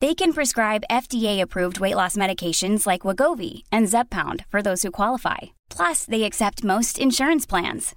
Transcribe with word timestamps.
They 0.00 0.14
can 0.14 0.32
prescribe 0.32 0.84
FDA-approved 0.88 1.80
weight 1.80 1.96
loss 1.96 2.16
medications 2.16 2.86
like 2.86 3.06
Wegovy 3.06 3.64
and 3.72 3.88
Zepbound 3.88 4.44
for 4.48 4.62
those 4.62 4.82
who 4.82 4.92
qualify. 4.92 5.38
Plus, 5.70 6.04
they 6.04 6.22
accept 6.22 6.62
most 6.62 7.00
insurance 7.00 7.44
plans. 7.46 7.96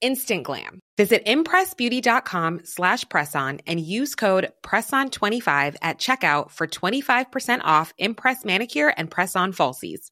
Instant 0.00 0.44
glam. 0.44 0.80
Visit 0.96 1.24
impressbeauty.com 1.26 2.62
slash 2.64 3.04
presson 3.04 3.60
and 3.66 3.80
use 3.80 4.14
code 4.14 4.52
PRESSON25 4.62 5.76
at 5.80 5.98
checkout 5.98 6.50
for 6.50 6.66
25% 6.66 7.60
off 7.62 7.92
Impress 7.98 8.44
Manicure 8.44 8.92
and 8.96 9.10
Press-On 9.10 9.52
Falsies. 9.52 10.10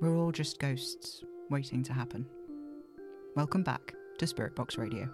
We're 0.00 0.16
all 0.16 0.32
just 0.32 0.58
ghosts 0.58 1.22
waiting 1.50 1.82
to 1.84 1.92
happen. 1.92 2.26
Welcome 3.34 3.62
back 3.62 3.94
to 4.18 4.26
Spirit 4.26 4.54
Box 4.54 4.76
Radio. 4.76 5.08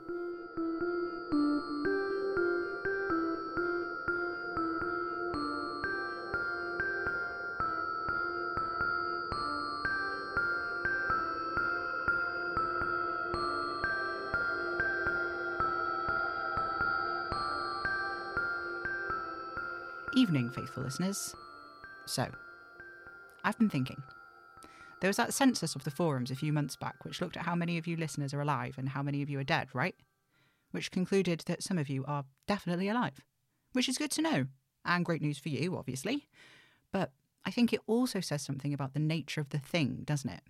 Evening, 20.14 20.50
faithful 20.50 20.82
listeners. 20.82 21.34
So, 22.04 22.28
I've 23.44 23.58
been 23.58 23.70
thinking. 23.70 24.02
There 25.00 25.08
was 25.08 25.16
that 25.16 25.32
census 25.32 25.74
of 25.74 25.84
the 25.84 25.90
forums 25.90 26.30
a 26.30 26.36
few 26.36 26.52
months 26.52 26.76
back 26.76 27.02
which 27.02 27.22
looked 27.22 27.38
at 27.38 27.46
how 27.46 27.54
many 27.54 27.78
of 27.78 27.86
you 27.86 27.96
listeners 27.96 28.34
are 28.34 28.42
alive 28.42 28.74
and 28.76 28.90
how 28.90 29.02
many 29.02 29.22
of 29.22 29.30
you 29.30 29.38
are 29.38 29.44
dead, 29.44 29.68
right? 29.72 29.94
Which 30.70 30.90
concluded 30.90 31.44
that 31.46 31.62
some 31.62 31.78
of 31.78 31.88
you 31.88 32.04
are 32.06 32.26
definitely 32.46 32.90
alive, 32.90 33.24
which 33.72 33.88
is 33.88 33.96
good 33.96 34.10
to 34.12 34.22
know, 34.22 34.46
and 34.84 35.04
great 35.04 35.22
news 35.22 35.38
for 35.38 35.48
you, 35.48 35.78
obviously. 35.78 36.28
But 36.92 37.12
I 37.46 37.50
think 37.50 37.72
it 37.72 37.80
also 37.86 38.20
says 38.20 38.42
something 38.42 38.74
about 38.74 38.92
the 38.92 39.00
nature 39.00 39.40
of 39.40 39.48
the 39.48 39.58
thing, 39.58 40.02
doesn't 40.04 40.30
it? 40.30 40.42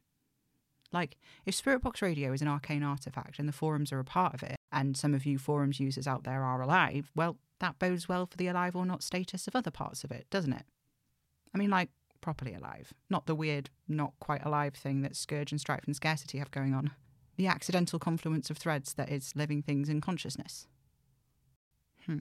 Like, 0.91 1.17
if 1.47 1.55
Spirit 1.55 1.83
Box 1.83 2.03
Radio 2.03 2.33
is 2.33 2.43
an 2.43 2.49
arcane 2.49 2.83
artifact 2.83 3.39
and 3.39 3.49
the 3.49 3.53
forums 3.53 3.93
are 3.93 4.01
a 4.01 4.05
part 4.05 4.35
of 4.35 4.43
it, 4.43 4.57
and 4.73 4.97
some 4.97 5.15
of 5.15 5.27
you 5.27 5.39
forums 5.39 5.81
users 5.81 6.07
out 6.07 6.25
there 6.25 6.43
are 6.43 6.61
alive, 6.63 7.11
well, 7.15 7.37
that 7.61 7.79
bodes 7.79 8.09
well 8.09 8.27
for 8.27 8.37
the 8.37 8.49
alive 8.49 8.75
or 8.75 8.87
not 8.87 9.03
status 9.03 9.47
of 9.47 9.55
other 9.55 9.71
parts 9.71 10.05
of 10.05 10.11
it, 10.11 10.27
doesn't 10.31 10.53
it? 10.53 10.65
I 11.55 11.59
mean, 11.59 11.71
like, 11.71 11.91
properly 12.21 12.55
alive, 12.55 12.93
not 13.11 13.27
the 13.27 13.35
weird, 13.35 13.69
not 13.87 14.15
quite 14.21 14.45
alive 14.45 14.75
thing 14.75 15.03
that 15.03 15.17
Scourge 15.17 15.53
and 15.53 15.61
Strife 15.61 15.85
and 15.85 15.95
Scarcity 15.95 16.39
have 16.39 16.51
going 16.51 16.73
on. 16.73 16.91
The 17.37 17.47
accidental 17.47 17.99
confluence 17.99 18.51
of 18.51 18.59
threads 18.59 18.95
that 18.95 19.11
is 19.11 19.33
living 19.35 19.63
things 19.63 19.89
in 19.89 20.01
consciousness. 20.01 20.67
Hmm. 22.07 22.19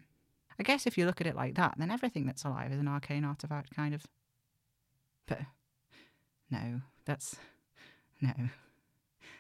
I 0.60 0.64
guess 0.64 0.86
if 0.86 0.98
you 0.98 1.06
look 1.06 1.22
at 1.22 1.28
it 1.28 1.36
like 1.36 1.56
that, 1.56 1.76
then 1.78 1.92
everything 1.92 2.26
that's 2.26 2.44
alive 2.44 2.72
is 2.72 2.80
an 2.80 2.88
arcane 2.88 3.26
artifact, 3.26 3.76
kind 3.76 3.94
of. 3.94 4.06
But 5.28 5.40
no, 6.50 6.82
that's. 7.06 7.36
No. 8.22 8.34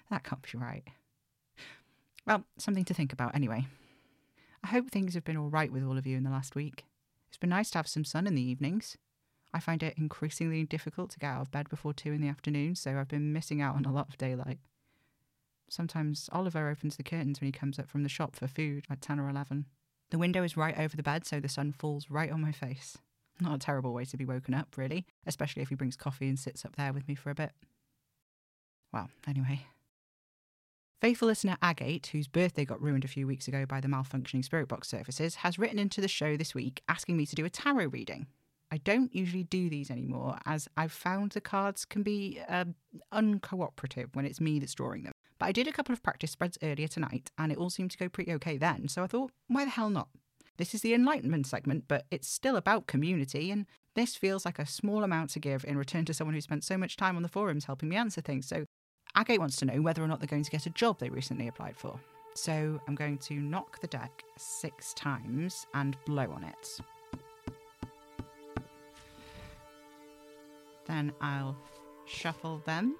That 0.09 0.23
can't 0.23 0.41
be 0.41 0.57
right. 0.57 0.83
Well, 2.25 2.45
something 2.57 2.85
to 2.85 2.93
think 2.93 3.11
about 3.13 3.35
anyway. 3.35 3.67
I 4.63 4.67
hope 4.67 4.89
things 4.91 5.15
have 5.15 5.23
been 5.23 5.37
all 5.37 5.49
right 5.49 5.71
with 5.71 5.83
all 5.83 5.97
of 5.97 6.05
you 6.05 6.17
in 6.17 6.23
the 6.23 6.29
last 6.29 6.55
week. 6.55 6.85
It's 7.29 7.37
been 7.37 7.49
nice 7.49 7.71
to 7.71 7.79
have 7.79 7.87
some 7.87 8.05
sun 8.05 8.27
in 8.27 8.35
the 8.35 8.41
evenings. 8.41 8.97
I 9.53 9.59
find 9.59 9.81
it 9.83 9.97
increasingly 9.97 10.63
difficult 10.63 11.09
to 11.11 11.19
get 11.19 11.31
out 11.31 11.41
of 11.41 11.51
bed 11.51 11.69
before 11.69 11.93
two 11.93 12.11
in 12.11 12.21
the 12.21 12.27
afternoon, 12.27 12.75
so 12.75 12.97
I've 12.97 13.07
been 13.07 13.33
missing 13.33 13.61
out 13.61 13.75
on 13.75 13.85
a 13.85 13.91
lot 13.91 14.07
of 14.07 14.17
daylight. 14.17 14.59
Sometimes 15.69 16.29
Oliver 16.31 16.69
opens 16.69 16.97
the 16.97 17.03
curtains 17.03 17.41
when 17.41 17.47
he 17.47 17.51
comes 17.51 17.79
up 17.79 17.89
from 17.89 18.03
the 18.03 18.09
shop 18.09 18.35
for 18.35 18.47
food 18.47 18.85
at 18.89 19.01
10 19.01 19.19
or 19.19 19.29
11. 19.29 19.65
The 20.09 20.17
window 20.17 20.43
is 20.43 20.57
right 20.57 20.77
over 20.77 20.95
the 20.95 21.03
bed, 21.03 21.25
so 21.25 21.39
the 21.39 21.49
sun 21.49 21.71
falls 21.71 22.09
right 22.09 22.31
on 22.31 22.41
my 22.41 22.51
face. 22.51 22.97
Not 23.39 23.55
a 23.55 23.59
terrible 23.59 23.93
way 23.93 24.05
to 24.05 24.17
be 24.17 24.25
woken 24.25 24.53
up, 24.53 24.77
really, 24.77 25.05
especially 25.25 25.61
if 25.63 25.69
he 25.69 25.75
brings 25.75 25.95
coffee 25.95 26.27
and 26.27 26.37
sits 26.37 26.65
up 26.65 26.75
there 26.75 26.93
with 26.93 27.07
me 27.07 27.15
for 27.15 27.29
a 27.29 27.35
bit. 27.35 27.53
Well, 28.93 29.09
anyway. 29.25 29.65
Faithful 31.01 31.29
listener 31.29 31.57
Agate, 31.63 32.05
whose 32.11 32.27
birthday 32.27 32.63
got 32.63 32.79
ruined 32.79 33.03
a 33.03 33.07
few 33.07 33.25
weeks 33.25 33.47
ago 33.47 33.65
by 33.65 33.81
the 33.81 33.87
malfunctioning 33.87 34.45
spirit 34.45 34.67
box 34.67 34.87
services, 34.87 35.33
has 35.33 35.57
written 35.57 35.79
into 35.79 35.99
the 35.99 36.07
show 36.07 36.37
this 36.37 36.53
week 36.53 36.83
asking 36.87 37.17
me 37.17 37.25
to 37.25 37.33
do 37.33 37.43
a 37.43 37.49
tarot 37.49 37.87
reading. 37.87 38.27
I 38.69 38.77
don't 38.77 39.11
usually 39.11 39.45
do 39.45 39.67
these 39.67 39.89
anymore, 39.89 40.37
as 40.45 40.67
I've 40.77 40.91
found 40.91 41.31
the 41.31 41.41
cards 41.41 41.85
can 41.85 42.03
be 42.03 42.39
uh, 42.47 42.65
uncooperative 43.11 44.15
when 44.15 44.25
it's 44.25 44.39
me 44.39 44.59
that's 44.59 44.75
drawing 44.75 45.01
them. 45.01 45.13
But 45.39 45.47
I 45.47 45.51
did 45.51 45.67
a 45.67 45.71
couple 45.71 45.91
of 45.91 46.03
practice 46.03 46.29
spreads 46.29 46.59
earlier 46.61 46.87
tonight, 46.87 47.31
and 47.35 47.51
it 47.51 47.57
all 47.57 47.71
seemed 47.71 47.89
to 47.89 47.97
go 47.97 48.07
pretty 48.07 48.31
okay 48.33 48.57
then, 48.59 48.87
so 48.87 49.01
I 49.03 49.07
thought, 49.07 49.31
why 49.47 49.65
the 49.65 49.71
hell 49.71 49.89
not? 49.89 50.09
This 50.57 50.75
is 50.75 50.81
the 50.81 50.93
Enlightenment 50.93 51.47
segment, 51.47 51.85
but 51.87 52.05
it's 52.11 52.27
still 52.27 52.57
about 52.57 52.85
community, 52.85 53.49
and 53.49 53.65
this 53.95 54.15
feels 54.15 54.45
like 54.45 54.59
a 54.59 54.67
small 54.67 55.03
amount 55.03 55.31
to 55.31 55.39
give 55.39 55.65
in 55.65 55.79
return 55.79 56.05
to 56.05 56.13
someone 56.13 56.35
who 56.35 56.41
spent 56.41 56.63
so 56.63 56.77
much 56.77 56.95
time 56.95 57.15
on 57.15 57.23
the 57.23 57.27
forums 57.27 57.65
helping 57.65 57.89
me 57.89 57.95
answer 57.95 58.21
things. 58.21 58.47
So 58.47 58.65
Agate 59.15 59.39
wants 59.39 59.57
to 59.57 59.65
know 59.65 59.81
whether 59.81 60.03
or 60.03 60.07
not 60.07 60.19
they're 60.19 60.27
going 60.27 60.43
to 60.43 60.51
get 60.51 60.65
a 60.65 60.71
job 60.71 60.99
they 60.99 61.09
recently 61.09 61.47
applied 61.47 61.77
for. 61.77 61.99
So 62.33 62.79
I'm 62.87 62.95
going 62.95 63.17
to 63.19 63.35
knock 63.35 63.79
the 63.81 63.87
deck 63.87 64.23
six 64.37 64.93
times 64.93 65.67
and 65.73 65.97
blow 66.05 66.31
on 66.31 66.43
it. 66.43 66.79
Then 70.85 71.11
I'll 71.21 71.57
shuffle 72.05 72.61
them. 72.65 72.95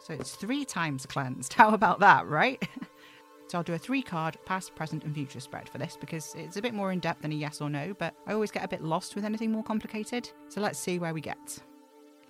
So 0.00 0.12
it's 0.12 0.34
three 0.34 0.64
times 0.64 1.06
cleansed. 1.06 1.52
How 1.54 1.70
about 1.70 2.00
that, 2.00 2.26
right? 2.26 2.62
so 3.48 3.58
I'll 3.58 3.64
do 3.64 3.74
a 3.74 3.78
three 3.78 4.02
card 4.02 4.36
past, 4.44 4.74
present, 4.74 5.04
and 5.04 5.14
future 5.14 5.40
spread 5.40 5.68
for 5.68 5.78
this 5.78 5.96
because 5.98 6.34
it's 6.36 6.56
a 6.56 6.62
bit 6.62 6.74
more 6.74 6.92
in 6.92 6.98
depth 6.98 7.22
than 7.22 7.32
a 7.32 7.36
yes 7.36 7.60
or 7.60 7.70
no, 7.70 7.94
but 7.98 8.14
I 8.26 8.32
always 8.32 8.50
get 8.50 8.64
a 8.64 8.68
bit 8.68 8.82
lost 8.82 9.14
with 9.14 9.24
anything 9.24 9.52
more 9.52 9.64
complicated. 9.64 10.30
So 10.48 10.60
let's 10.60 10.78
see 10.78 10.98
where 10.98 11.14
we 11.14 11.20
get. 11.20 11.58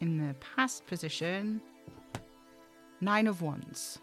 In 0.00 0.18
the 0.18 0.34
past 0.34 0.86
position, 0.86 1.60
Nine 3.04 3.26
of 3.26 3.42
Wands. 3.42 3.98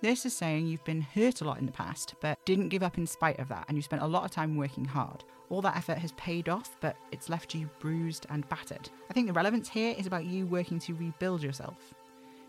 This 0.00 0.26
is 0.26 0.36
saying 0.36 0.66
you've 0.66 0.82
been 0.82 1.00
hurt 1.00 1.42
a 1.42 1.44
lot 1.44 1.60
in 1.60 1.66
the 1.66 1.70
past, 1.70 2.16
but 2.20 2.44
didn't 2.44 2.70
give 2.70 2.82
up 2.82 2.98
in 2.98 3.06
spite 3.06 3.38
of 3.38 3.46
that, 3.50 3.66
and 3.68 3.78
you 3.78 3.82
spent 3.82 4.02
a 4.02 4.06
lot 4.06 4.24
of 4.24 4.32
time 4.32 4.56
working 4.56 4.84
hard. 4.84 5.22
All 5.48 5.62
that 5.62 5.76
effort 5.76 5.98
has 5.98 6.10
paid 6.12 6.48
off, 6.48 6.76
but 6.80 6.96
it's 7.12 7.28
left 7.28 7.54
you 7.54 7.70
bruised 7.78 8.26
and 8.30 8.48
battered. 8.48 8.90
I 9.08 9.12
think 9.12 9.28
the 9.28 9.32
relevance 9.32 9.68
here 9.68 9.94
is 9.96 10.08
about 10.08 10.24
you 10.24 10.46
working 10.46 10.80
to 10.80 10.94
rebuild 10.94 11.40
yourself. 11.40 11.94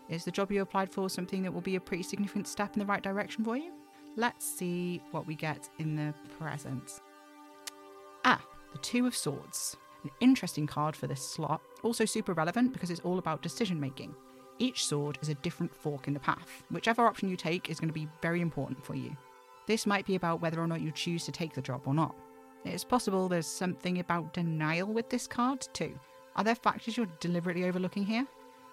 Is 0.08 0.24
the 0.24 0.32
job 0.32 0.50
you 0.50 0.62
applied 0.62 0.90
for 0.90 1.08
something 1.08 1.44
that 1.44 1.52
will 1.54 1.60
be 1.60 1.76
a 1.76 1.80
pretty 1.80 2.02
significant 2.02 2.48
step 2.48 2.74
in 2.74 2.80
the 2.80 2.86
right 2.86 3.00
direction 3.02 3.44
for 3.44 3.56
you? 3.56 3.70
Let's 4.16 4.44
see 4.44 5.00
what 5.12 5.28
we 5.28 5.36
get 5.36 5.68
in 5.78 5.94
the 5.94 6.12
present. 6.40 7.00
Ah, 8.24 8.44
the 8.72 8.78
Two 8.78 9.06
of 9.06 9.14
Swords. 9.14 9.76
An 10.02 10.10
interesting 10.18 10.66
card 10.66 10.96
for 10.96 11.06
this 11.06 11.22
slot, 11.22 11.62
also 11.84 12.04
super 12.04 12.32
relevant 12.32 12.72
because 12.72 12.90
it's 12.90 13.00
all 13.02 13.20
about 13.20 13.42
decision 13.42 13.78
making. 13.78 14.12
Each 14.58 14.86
sword 14.86 15.18
is 15.20 15.28
a 15.28 15.34
different 15.34 15.74
fork 15.74 16.06
in 16.06 16.14
the 16.14 16.20
path. 16.20 16.62
Whichever 16.70 17.06
option 17.06 17.28
you 17.28 17.36
take 17.36 17.70
is 17.70 17.80
going 17.80 17.88
to 17.88 17.94
be 17.94 18.08
very 18.22 18.40
important 18.40 18.84
for 18.84 18.94
you. 18.94 19.16
This 19.66 19.86
might 19.86 20.06
be 20.06 20.14
about 20.14 20.40
whether 20.40 20.60
or 20.60 20.66
not 20.66 20.80
you 20.80 20.92
choose 20.92 21.24
to 21.24 21.32
take 21.32 21.54
the 21.54 21.62
job 21.62 21.82
or 21.86 21.94
not. 21.94 22.14
It's 22.64 22.84
possible 22.84 23.28
there's 23.28 23.46
something 23.46 23.98
about 23.98 24.32
denial 24.32 24.88
with 24.88 25.10
this 25.10 25.26
card, 25.26 25.66
too. 25.72 25.98
Are 26.36 26.44
there 26.44 26.54
factors 26.54 26.96
you're 26.96 27.06
deliberately 27.20 27.64
overlooking 27.64 28.04
here? 28.04 28.26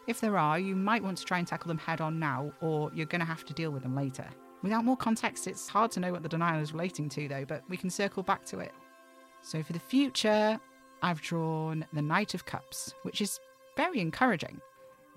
If 0.07 0.21
there 0.21 0.37
are, 0.37 0.59
you 0.59 0.75
might 0.75 1.03
want 1.03 1.17
to 1.17 1.25
try 1.25 1.39
and 1.39 1.47
tackle 1.47 1.67
them 1.67 1.77
head 1.77 2.01
on 2.01 2.19
now, 2.19 2.51
or 2.61 2.91
you're 2.93 3.05
going 3.05 3.19
to 3.19 3.25
have 3.25 3.45
to 3.45 3.53
deal 3.53 3.71
with 3.71 3.83
them 3.83 3.95
later. 3.95 4.25
Without 4.63 4.85
more 4.85 4.97
context, 4.97 5.47
it's 5.47 5.67
hard 5.67 5.91
to 5.91 5.99
know 5.99 6.11
what 6.11 6.23
the 6.23 6.29
denial 6.29 6.61
is 6.61 6.73
relating 6.73 7.09
to, 7.09 7.27
though, 7.27 7.45
but 7.45 7.63
we 7.69 7.77
can 7.77 7.89
circle 7.89 8.23
back 8.23 8.45
to 8.45 8.59
it. 8.59 8.71
So 9.41 9.63
for 9.63 9.73
the 9.73 9.79
future, 9.79 10.59
I've 11.01 11.21
drawn 11.21 11.85
the 11.93 12.01
Knight 12.01 12.33
of 12.33 12.45
Cups, 12.45 12.93
which 13.03 13.21
is 13.21 13.39
very 13.75 13.99
encouraging. 13.99 14.61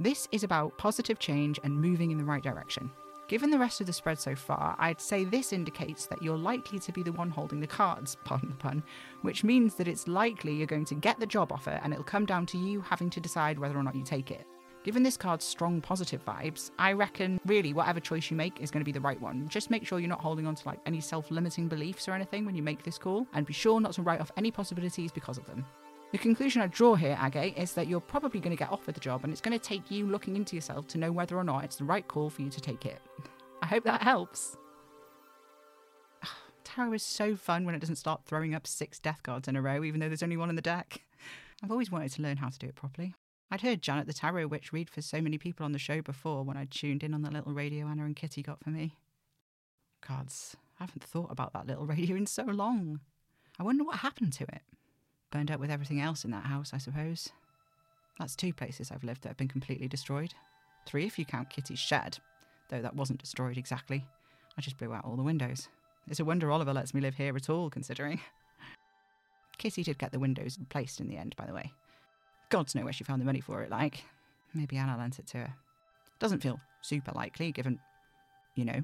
This 0.00 0.26
is 0.32 0.42
about 0.42 0.76
positive 0.76 1.20
change 1.20 1.60
and 1.62 1.80
moving 1.80 2.10
in 2.10 2.18
the 2.18 2.24
right 2.24 2.42
direction. 2.42 2.90
Given 3.28 3.50
the 3.50 3.58
rest 3.58 3.80
of 3.80 3.86
the 3.86 3.92
spread 3.92 4.18
so 4.18 4.34
far, 4.34 4.74
I'd 4.80 5.00
say 5.00 5.24
this 5.24 5.52
indicates 5.52 6.06
that 6.06 6.20
you're 6.20 6.36
likely 6.36 6.80
to 6.80 6.92
be 6.92 7.04
the 7.04 7.12
one 7.12 7.30
holding 7.30 7.60
the 7.60 7.68
cards, 7.68 8.16
pardon 8.24 8.50
the 8.50 8.56
pun, 8.56 8.82
which 9.22 9.44
means 9.44 9.76
that 9.76 9.86
it's 9.86 10.08
likely 10.08 10.52
you're 10.52 10.66
going 10.66 10.84
to 10.86 10.96
get 10.96 11.20
the 11.20 11.26
job 11.26 11.52
offer 11.52 11.78
and 11.82 11.92
it'll 11.92 12.04
come 12.04 12.26
down 12.26 12.44
to 12.46 12.58
you 12.58 12.80
having 12.80 13.08
to 13.10 13.20
decide 13.20 13.56
whether 13.56 13.78
or 13.78 13.84
not 13.84 13.94
you 13.94 14.02
take 14.02 14.32
it. 14.32 14.46
Given 14.82 15.04
this 15.04 15.16
card's 15.16 15.44
strong 15.44 15.80
positive 15.80 16.24
vibes, 16.26 16.72
I 16.76 16.92
reckon 16.92 17.40
really 17.46 17.72
whatever 17.72 18.00
choice 18.00 18.30
you 18.32 18.36
make 18.36 18.60
is 18.60 18.72
going 18.72 18.82
to 18.82 18.84
be 18.84 18.92
the 18.92 19.00
right 19.00 19.20
one. 19.20 19.48
Just 19.48 19.70
make 19.70 19.86
sure 19.86 20.00
you're 20.00 20.08
not 20.08 20.20
holding 20.20 20.46
on 20.46 20.56
to 20.56 20.68
like 20.68 20.80
any 20.84 21.00
self-limiting 21.00 21.68
beliefs 21.68 22.08
or 22.08 22.12
anything 22.12 22.44
when 22.44 22.56
you 22.56 22.64
make 22.64 22.82
this 22.82 22.98
call, 22.98 23.28
and 23.32 23.46
be 23.46 23.54
sure 23.54 23.80
not 23.80 23.92
to 23.92 24.02
write 24.02 24.20
off 24.20 24.32
any 24.36 24.50
possibilities 24.50 25.12
because 25.12 25.38
of 25.38 25.46
them. 25.46 25.64
The 26.14 26.18
conclusion 26.18 26.62
I 26.62 26.68
draw 26.68 26.94
here, 26.94 27.18
Agate, 27.20 27.58
is 27.58 27.72
that 27.72 27.88
you're 27.88 27.98
probably 27.98 28.38
going 28.38 28.56
to 28.56 28.56
get 28.56 28.70
offered 28.70 28.94
the 28.94 29.00
job 29.00 29.24
and 29.24 29.32
it's 29.32 29.40
going 29.40 29.58
to 29.58 29.68
take 29.68 29.90
you 29.90 30.06
looking 30.06 30.36
into 30.36 30.54
yourself 30.54 30.86
to 30.88 30.98
know 30.98 31.10
whether 31.10 31.36
or 31.36 31.42
not 31.42 31.64
it's 31.64 31.74
the 31.74 31.82
right 31.82 32.06
call 32.06 32.30
for 32.30 32.42
you 32.42 32.50
to 32.50 32.60
take 32.60 32.86
it. 32.86 33.00
I 33.62 33.66
hope 33.66 33.82
that 33.82 34.00
helps. 34.00 34.56
Tarot 36.62 36.92
is 36.92 37.02
so 37.02 37.34
fun 37.34 37.64
when 37.64 37.74
it 37.74 37.80
doesn't 37.80 37.96
start 37.96 38.26
throwing 38.26 38.54
up 38.54 38.64
six 38.64 39.00
death 39.00 39.24
cards 39.24 39.48
in 39.48 39.56
a 39.56 39.60
row, 39.60 39.82
even 39.82 39.98
though 39.98 40.06
there's 40.06 40.22
only 40.22 40.36
one 40.36 40.50
in 40.50 40.54
the 40.54 40.62
deck. 40.62 41.02
I've 41.64 41.72
always 41.72 41.90
wanted 41.90 42.12
to 42.12 42.22
learn 42.22 42.36
how 42.36 42.48
to 42.48 42.58
do 42.60 42.68
it 42.68 42.76
properly. 42.76 43.16
I'd 43.50 43.62
heard 43.62 43.82
Janet 43.82 44.06
the 44.06 44.12
Tarot 44.12 44.46
Witch 44.46 44.72
read 44.72 44.88
for 44.88 45.02
so 45.02 45.20
many 45.20 45.36
people 45.36 45.66
on 45.66 45.72
the 45.72 45.80
show 45.80 46.00
before 46.00 46.44
when 46.44 46.56
I 46.56 46.68
tuned 46.70 47.02
in 47.02 47.12
on 47.12 47.22
the 47.22 47.30
little 47.32 47.54
radio 47.54 47.88
Anna 47.88 48.04
and 48.04 48.14
Kitty 48.14 48.40
got 48.40 48.62
for 48.62 48.70
me. 48.70 48.98
Cards. 50.00 50.56
I 50.78 50.84
haven't 50.84 51.02
thought 51.02 51.32
about 51.32 51.52
that 51.54 51.66
little 51.66 51.86
radio 51.88 52.14
in 52.14 52.26
so 52.26 52.44
long. 52.44 53.00
I 53.58 53.64
wonder 53.64 53.82
what 53.82 53.96
happened 53.96 54.32
to 54.34 54.44
it 54.44 54.62
burned 55.34 55.50
up 55.50 55.58
with 55.58 55.70
everything 55.70 56.00
else 56.00 56.24
in 56.24 56.30
that 56.30 56.46
house, 56.46 56.70
I 56.72 56.78
suppose. 56.78 57.28
That's 58.20 58.36
two 58.36 58.52
places 58.52 58.92
I've 58.92 59.02
lived 59.02 59.22
that 59.22 59.30
have 59.30 59.36
been 59.36 59.48
completely 59.48 59.88
destroyed. 59.88 60.32
Three 60.86 61.06
if 61.06 61.18
you 61.18 61.24
count 61.24 61.50
Kitty's 61.50 61.80
shed, 61.80 62.18
though 62.68 62.80
that 62.80 62.94
wasn't 62.94 63.20
destroyed 63.20 63.58
exactly. 63.58 64.06
I 64.56 64.60
just 64.60 64.78
blew 64.78 64.94
out 64.94 65.04
all 65.04 65.16
the 65.16 65.24
windows. 65.24 65.68
It's 66.08 66.20
a 66.20 66.24
wonder 66.24 66.52
Oliver 66.52 66.72
lets 66.72 66.94
me 66.94 67.00
live 67.00 67.16
here 67.16 67.34
at 67.34 67.50
all, 67.50 67.68
considering. 67.68 68.20
Kitty 69.58 69.82
did 69.82 69.98
get 69.98 70.12
the 70.12 70.20
windows 70.20 70.56
replaced 70.56 71.00
in 71.00 71.08
the 71.08 71.16
end, 71.16 71.34
by 71.36 71.46
the 71.46 71.54
way. 71.54 71.72
Gods 72.50 72.76
know 72.76 72.84
where 72.84 72.92
she 72.92 73.02
found 73.02 73.20
the 73.20 73.26
money 73.26 73.40
for 73.40 73.60
it, 73.62 73.70
like. 73.70 74.04
Maybe 74.54 74.76
Anna 74.76 74.96
lent 74.96 75.18
it 75.18 75.26
to 75.28 75.38
her. 75.38 75.54
Doesn't 76.20 76.44
feel 76.44 76.60
super 76.80 77.10
likely, 77.12 77.50
given, 77.50 77.80
you 78.54 78.64
know. 78.64 78.82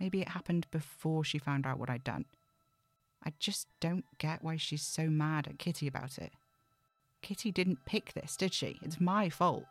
Maybe 0.00 0.22
it 0.22 0.28
happened 0.28 0.66
before 0.72 1.22
she 1.22 1.38
found 1.38 1.66
out 1.66 1.78
what 1.78 1.88
I'd 1.88 2.02
done. 2.02 2.24
I 3.24 3.32
just 3.38 3.68
don't 3.80 4.04
get 4.18 4.44
why 4.44 4.56
she's 4.56 4.82
so 4.82 5.08
mad 5.08 5.46
at 5.46 5.58
Kitty 5.58 5.86
about 5.86 6.18
it. 6.18 6.32
Kitty 7.22 7.50
didn't 7.50 7.86
pick 7.86 8.12
this, 8.12 8.36
did 8.36 8.52
she? 8.52 8.78
It's 8.82 9.00
my 9.00 9.30
fault. 9.30 9.64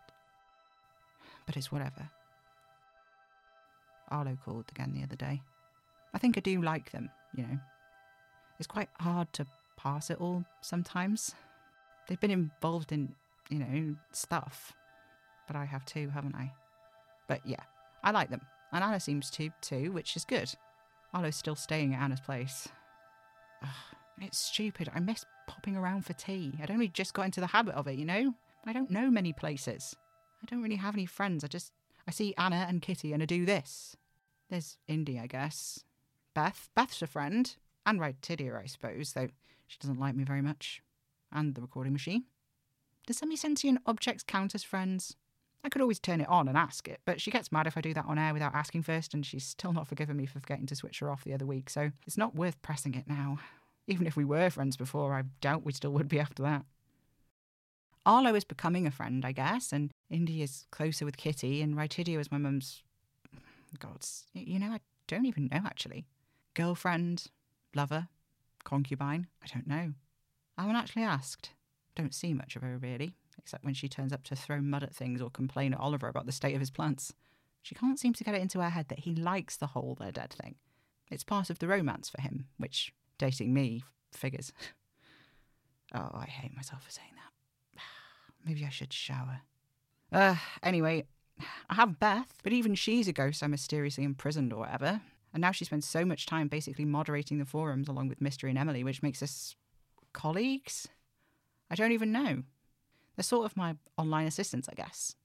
But 1.46 1.56
it's 1.56 1.72
whatever. 1.72 2.10
Arlo 4.10 4.38
called 4.44 4.66
again 4.72 4.94
the 4.96 5.04
other 5.04 5.16
day. 5.16 5.42
I 6.14 6.18
think 6.18 6.38
I 6.38 6.42
do 6.42 6.62
like 6.62 6.92
them, 6.92 7.10
you 7.36 7.44
know. 7.44 7.60
It's 8.60 8.68
quite 8.68 8.90
hard 9.00 9.32
to 9.34 9.46
pass 9.78 10.10
it 10.10 10.20
all 10.20 10.46
sometimes. 10.62 11.36
They've 12.08 12.20
been 12.20 12.32
involved 12.32 12.92
in, 12.92 13.14
you 13.50 13.60
know, 13.60 13.96
stuff. 14.12 14.74
But 15.48 15.56
I 15.56 15.66
have 15.66 15.86
too, 15.86 16.10
haven't 16.10 16.36
I? 16.36 16.52
But 17.28 17.42
yeah, 17.46 17.64
I 18.04 18.12
like 18.12 18.30
them. 18.30 18.42
And 18.72 18.84
Anna 18.84 19.00
seems 19.00 19.30
to 19.32 19.50
too, 19.62 19.92
which 19.92 20.16
is 20.16 20.26
good. 20.26 20.52
Arlo's 21.14 21.36
still 21.36 21.56
staying 21.56 21.94
at 21.94 22.02
Anna's 22.02 22.20
place. 22.20 22.68
It's 24.22 24.38
stupid. 24.38 24.90
I 24.94 25.00
miss 25.00 25.26
popping 25.48 25.76
around 25.76 26.06
for 26.06 26.14
tea. 26.14 26.54
I'd 26.62 26.72
only 26.72 26.88
just 26.88 27.14
got 27.14 27.26
into 27.26 27.42
the 27.42 27.48
habit 27.48 27.76
of 27.76 27.88
it, 27.88 27.98
you 27.98 28.06
know? 28.06 28.34
I 28.66 28.74
don't 28.74 28.92
know 28.92 29.10
many 29.10 29.34
places. 29.34 29.96
I 30.42 30.46
don't 30.46 30.62
really 30.62 30.78
have 30.78 30.96
any 30.96 31.06
friends. 31.06 31.44
I 31.44 31.48
just 31.48 31.72
I 32.08 32.12
see 32.12 32.34
Anna 32.38 32.66
and 32.68 32.82
Kitty 32.82 33.14
and 33.14 33.22
I 33.22 33.26
do 33.26 33.46
this. 33.46 33.96
There's 34.50 34.78
Indy, 34.88 35.20
I 35.20 35.28
guess. 35.28 35.84
Beth. 36.34 36.70
Beth's 36.76 37.02
a 37.02 37.08
friend. 37.08 37.56
And 37.86 38.00
Rytidia, 38.00 38.62
I 38.62 38.66
suppose, 38.66 39.14
though 39.14 39.28
she 39.68 39.78
doesn't 39.80 40.00
like 40.00 40.16
me 40.16 40.24
very 40.24 40.42
much. 40.42 40.82
And 41.32 41.56
the 41.56 41.62
recording 41.62 41.94
machine. 41.94 42.26
Does 43.06 43.18
semi-sentient 43.18 43.80
objects 43.86 44.24
count 44.26 44.56
as 44.56 44.64
friends? 44.64 45.18
I 45.64 45.70
could 45.70 45.82
always 45.82 46.00
turn 46.00 46.20
it 46.20 46.28
on 46.28 46.50
and 46.50 46.58
ask 46.58 46.88
it, 46.90 47.00
but 47.06 47.22
she 47.22 47.32
gets 47.32 47.52
mad 47.52 47.68
if 47.68 47.78
I 47.78 47.82
do 47.82 47.94
that 47.94 48.06
on 48.06 48.20
air 48.20 48.34
without 48.34 48.54
asking 48.54 48.84
first, 48.84 49.14
and 49.14 49.26
she's 49.26 49.46
still 49.46 49.72
not 49.72 49.88
forgiven 49.88 50.18
me 50.18 50.26
for 50.26 50.40
forgetting 50.40 50.66
to 50.68 50.76
switch 50.76 51.00
her 51.00 51.10
off 51.10 51.24
the 51.24 51.34
other 51.34 51.46
week, 51.46 51.70
so 51.70 51.92
it's 52.06 52.18
not 52.18 52.36
worth 52.36 52.62
pressing 52.62 52.96
it 52.96 53.08
now. 53.08 53.40
Even 53.88 54.06
if 54.06 54.18
we 54.18 54.26
were 54.26 54.50
friends 54.50 54.76
before, 54.76 55.14
I 55.14 55.24
doubt 55.40 55.66
we 55.66 55.72
still 55.72 55.92
would 55.92 56.10
be 56.10 56.20
after 56.20 56.44
that. 56.44 56.66
Arlo 58.06 58.36
is 58.36 58.44
becoming 58.44 58.86
a 58.86 58.92
friend, 58.92 59.24
I 59.24 59.32
guess, 59.32 59.72
and 59.72 59.92
Indy 60.10 60.42
is 60.42 60.66
closer 60.72 61.06
with 61.06 61.16
Kitty, 61.16 61.62
and 61.62 61.76
Rytidia 61.76 62.20
is 62.20 62.32
my 62.32 62.38
mum's. 62.38 62.84
Gods, 63.80 64.26
you 64.34 64.60
know, 64.60 64.68
I 64.68 64.82
don't 65.08 65.26
even 65.26 65.50
know 65.52 65.62
actually. 65.66 66.06
Girlfriend, 66.54 67.28
lover, 67.74 68.08
concubine, 68.64 69.28
I 69.42 69.48
don't 69.52 69.66
know. 69.66 69.94
I 70.58 70.62
haven't 70.62 70.76
actually 70.76 71.04
asked. 71.04 71.52
Don't 71.96 72.14
see 72.14 72.34
much 72.34 72.56
of 72.56 72.62
her, 72.62 72.78
really 72.78 73.16
except 73.38 73.64
when 73.64 73.74
she 73.74 73.88
turns 73.88 74.14
up 74.14 74.24
to 74.24 74.36
throw 74.36 74.62
mud 74.62 74.84
at 74.84 74.96
things 74.96 75.22
or 75.22 75.30
complain 75.30 75.74
at 75.74 75.80
Oliver 75.80 76.08
about 76.08 76.26
the 76.26 76.32
state 76.32 76.54
of 76.54 76.60
his 76.60 76.72
plants. 76.72 77.14
She 77.62 77.76
can't 77.76 78.00
seem 78.00 78.14
to 78.14 78.24
get 78.24 78.36
it 78.36 78.42
into 78.42 78.60
her 78.60 78.70
head 78.70 78.90
that 78.90 79.00
he 79.00 79.16
likes 79.16 79.58
the 79.58 79.68
whole 79.68 79.96
they're 80.00 80.12
dead 80.12 80.32
thing. 80.34 80.56
It's 81.10 81.24
part 81.24 81.50
of 81.50 81.60
the 81.60 81.68
romance 81.68 82.10
for 82.10 82.22
him, 82.22 82.48
which, 82.58 82.94
dating 83.18 83.54
me, 83.54 83.84
figures. 84.12 84.52
Oh, 85.96 86.10
I 86.12 86.26
hate 86.26 86.56
myself 86.56 86.84
for 86.84 86.90
saying 86.90 87.12
that. 87.14 87.82
Maybe 88.44 88.66
I 88.66 88.70
should 88.70 88.92
shower. 88.92 89.42
Uh, 90.12 90.38
anyway, 90.64 91.06
I 91.70 91.76
have 91.76 92.00
Beth, 92.00 92.34
but 92.42 92.52
even 92.52 92.74
she's 92.74 93.08
a 93.08 93.14
ghost 93.14 93.44
I 93.44 93.48
mysteriously 93.48 94.04
imprisoned 94.04 94.54
or 94.54 94.62
whatever. 94.62 95.02
And 95.34 95.42
now 95.42 95.52
she 95.52 95.66
spends 95.66 95.88
so 95.88 96.04
much 96.04 96.26
time 96.26 96.48
basically 96.48 96.86
moderating 96.86 97.38
the 97.38 97.46
forums 97.46 97.88
along 97.88 98.08
with 98.08 98.22
Mystery 98.22 98.50
and 98.50 98.58
Emily, 98.58 98.84
which 98.84 99.04
makes 99.04 99.22
us 99.22 99.56
colleagues? 100.14 100.88
I 101.70 101.76
don't 101.76 101.92
even 101.92 102.12
know. 102.12 102.44
They're 103.16 103.24
sort 103.24 103.46
of 103.46 103.58
my 103.58 103.76
online 103.98 104.28
assistants, 104.28 104.68
I 104.70 104.74
guess. 104.74 105.16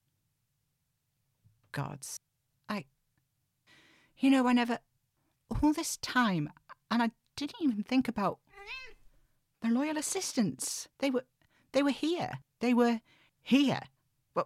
Gods. 1.72 2.20
I. 2.68 2.84
You 4.18 4.30
know, 4.30 4.46
I 4.46 4.52
never. 4.52 4.78
All 5.62 5.72
this 5.72 5.96
time, 5.98 6.50
and 6.90 7.02
I 7.02 7.10
didn't 7.36 7.62
even 7.62 7.82
think 7.82 8.08
about 8.08 8.38
the 9.62 9.70
loyal 9.70 9.96
assistants. 9.96 10.88
They 10.98 11.10
were. 11.10 11.24
They 11.72 11.82
were 11.82 11.90
here. 11.90 12.40
They 12.60 12.74
were 12.74 13.00
here. 13.42 13.80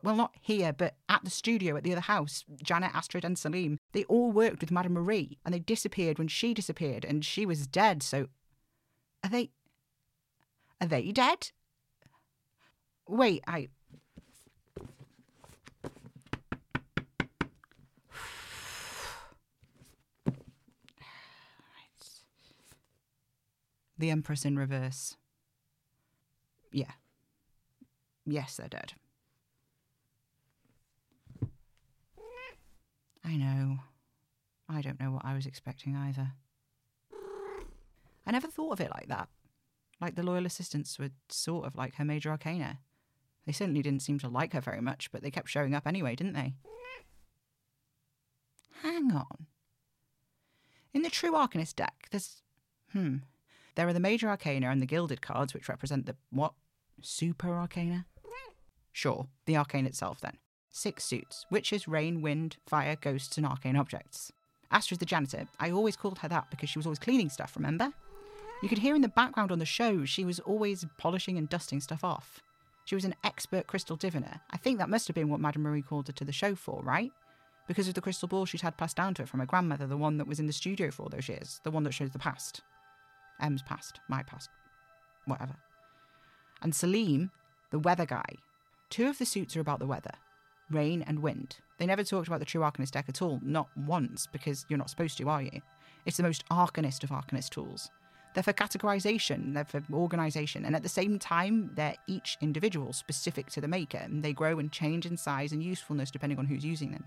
Well, 0.03 0.17
not 0.17 0.35
here, 0.41 0.73
but 0.73 0.95
at 1.09 1.23
the 1.23 1.31
studio 1.31 1.77
at 1.77 1.83
the 1.85 1.93
other 1.93 2.01
house. 2.01 2.45
Janet, 2.63 2.95
Astrid, 2.95 3.25
and 3.25 3.39
Salim. 3.39 3.79
They 3.93 4.05
all 4.05 4.33
worked 4.33 4.63
with 4.63 4.71
Madame 4.71 4.95
Marie, 4.95 5.39
and 5.45 5.53
they 5.53 5.59
disappeared 5.59 6.19
when 6.19 6.29
she 6.29 6.55
disappeared, 6.55 7.05
and 7.05 7.25
she 7.25 7.45
was 7.45 7.67
dead, 7.67 8.03
so. 8.03 8.29
Are 9.23 9.29
they. 9.29 9.51
Are 10.81 10.87
they 10.87 11.13
dead? 11.13 11.51
Wait, 13.09 13.43
I. 13.47 13.69
The 23.99 24.11
Empress 24.11 24.45
in 24.45 24.59
reverse. 24.59 25.17
Yeah. 26.73 26.91
Yes, 28.27 28.57
they're 28.57 28.69
dead. 28.69 28.95
I 33.25 33.37
know. 33.37 33.79
I 34.69 34.81
don't 34.81 34.99
know 34.99 35.13
what 35.13 35.25
I 35.25 35.35
was 35.35 35.47
expecting 35.47 35.95
either. 35.95 36.33
I 38.27 38.31
never 38.33 38.49
thought 38.49 38.73
of 38.73 38.81
it 38.81 38.91
like 38.91 39.09
that. 39.09 39.29
Like 40.01 40.17
the 40.17 40.23
loyal 40.23 40.47
assistants 40.47 40.99
were 40.99 41.11
sort 41.29 41.67
of 41.67 41.77
like 41.77 41.95
her 41.97 42.05
major 42.05 42.31
arcana. 42.31 42.81
They 43.47 43.53
certainly 43.53 43.83
didn't 43.83 44.03
seem 44.03 44.19
to 44.21 44.29
like 44.29 44.53
her 44.53 44.61
very 44.61 44.81
much, 44.81 45.11
but 45.11 45.23
they 45.23 45.31
kept 45.31 45.49
showing 45.49 45.75
up 45.75 45.87
anyway, 45.87 46.15
didn't 46.15 46.35
they? 46.35 46.55
Hang 48.83 49.13
on. 49.13 49.47
In 50.93 51.03
the 51.03 51.11
True 51.11 51.33
Arcanist 51.33 51.77
deck, 51.77 52.09
there's. 52.11 52.43
Hmm. 52.93 53.19
There 53.75 53.89
are 53.89 53.93
the 53.93 54.01
Major 54.01 54.29
Arcana 54.29 54.69
and 54.71 54.83
the 54.83 54.87
Gilded 54.87 55.23
cards, 55.23 55.55
which 55.55 55.69
represent 55.69 56.07
the. 56.07 56.17
what? 56.31 56.53
Super 57.01 57.49
Arcana? 57.55 58.07
Sure, 58.93 59.27
the 59.47 59.57
arcane 59.57 59.87
itself 59.87 60.21
then. 60.21 60.37
Six 60.71 61.05
suits 61.05 61.47
witches, 61.51 61.89
rain, 61.89 62.23
wind, 62.23 62.57
fire, 62.67 62.97
ghosts, 62.97 63.37
and 63.37 63.47
arcane 63.47 63.77
objects. 63.77 64.33
Astrid 64.71 65.01
the 65.01 65.07
janitor, 65.07 65.47
I 65.59 65.71
always 65.71 65.97
called 65.97 66.19
her 66.19 66.29
that 66.29 66.51
because 66.51 66.71
she 66.71 66.79
was 66.79 66.87
always 66.87 66.99
cleaning 66.99 67.29
stuff, 67.29 67.57
remember? 67.57 67.93
You 68.63 68.69
could 68.69 68.79
hear 68.79 68.95
in 68.95 69.03
the 69.03 69.09
background 69.09 69.51
on 69.51 69.59
the 69.59 69.67
show 69.67 70.05
she 70.05 70.25
was 70.25 70.39
always 70.41 70.85
polishing 70.99 71.37
and 71.37 71.49
dusting 71.49 71.81
stuff 71.81 72.05
off. 72.05 72.41
She 72.85 72.95
was 72.95 73.05
an 73.05 73.15
expert 73.25 73.67
crystal 73.67 73.97
diviner. 73.97 74.41
I 74.51 74.57
think 74.57 74.79
that 74.79 74.91
must 74.91 75.09
have 75.09 75.15
been 75.15 75.29
what 75.29 75.41
Madame 75.41 75.63
Marie 75.63 75.83
called 75.83 76.09
her 76.09 76.13
to 76.13 76.25
the 76.25 76.33
show 76.33 76.55
for, 76.55 76.83
right? 76.83 77.13
Because 77.69 77.89
of 77.89 77.95
the 77.95 78.01
crystal 78.01 78.29
ball 78.29 78.45
she'd 78.45 78.61
had 78.61 78.77
passed 78.77 78.97
down 78.97 79.15
to 79.15 79.23
her 79.23 79.27
from 79.27 79.41
her 79.41 79.47
grandmother, 79.47 79.87
the 79.87 79.97
one 79.97 80.19
that 80.19 80.27
was 80.27 80.41
in 80.41 80.47
the 80.47 80.53
studio 80.53 80.91
for 80.91 81.05
all 81.05 81.09
those 81.09 81.29
years, 81.29 81.61
the 81.63 81.71
one 81.71 81.85
that 81.85 81.95
shows 81.95 82.11
the 82.11 82.19
past. 82.19 82.61
M's 83.41 83.63
past, 83.63 84.01
my 84.09 84.23
past, 84.23 84.51
whatever. 85.27 85.55
And 86.61 86.75
Salim, 86.75 87.31
the 87.71 87.79
weather 87.79 88.07
guy. 88.07 88.27
Two 88.91 89.09
of 89.09 89.19
the 89.19 89.27
suits 89.27 89.57
are 89.57 89.61
about 89.61 89.79
the 89.79 89.87
weather 89.87 90.13
rain 90.71 91.03
and 91.07 91.21
wind. 91.21 91.57
They 91.79 91.87
never 91.87 92.05
talked 92.05 92.29
about 92.29 92.41
the 92.41 92.47
true 92.47 92.63
Arcanist 92.63 92.93
deck 92.93 93.07
at 93.09 93.21
all, 93.21 93.41
not 93.43 93.69
once, 93.77 94.27
because 94.27 94.65
you're 94.69 94.79
not 94.79 94.91
supposed 94.91 95.19
to, 95.19 95.29
are 95.29 95.43
you? 95.43 95.61
It's 96.07 96.17
the 96.17 96.23
most 96.23 96.49
Arcanist 96.49 97.05
of 97.05 97.11
Arcanist 97.11 97.51
tools. 97.51 97.91
They're 98.35 98.43
for 98.43 98.53
categorization, 98.53 99.53
they're 99.53 99.65
for 99.65 99.83
organization, 99.93 100.65
and 100.65 100.75
at 100.75 100.83
the 100.83 100.89
same 100.89 101.19
time, 101.19 101.71
they're 101.75 101.97
each 102.07 102.39
individual, 102.41 102.93
specific 102.93 103.51
to 103.51 103.61
the 103.61 103.69
maker, 103.69 103.99
and 103.99 104.23
they 104.23 104.33
grow 104.33 104.59
and 104.59 104.73
change 104.73 105.05
in 105.05 105.17
size 105.17 105.53
and 105.53 105.63
usefulness 105.63 106.11
depending 106.11 106.39
on 106.39 106.47
who's 106.47 106.65
using 106.65 106.93
them. 106.93 107.05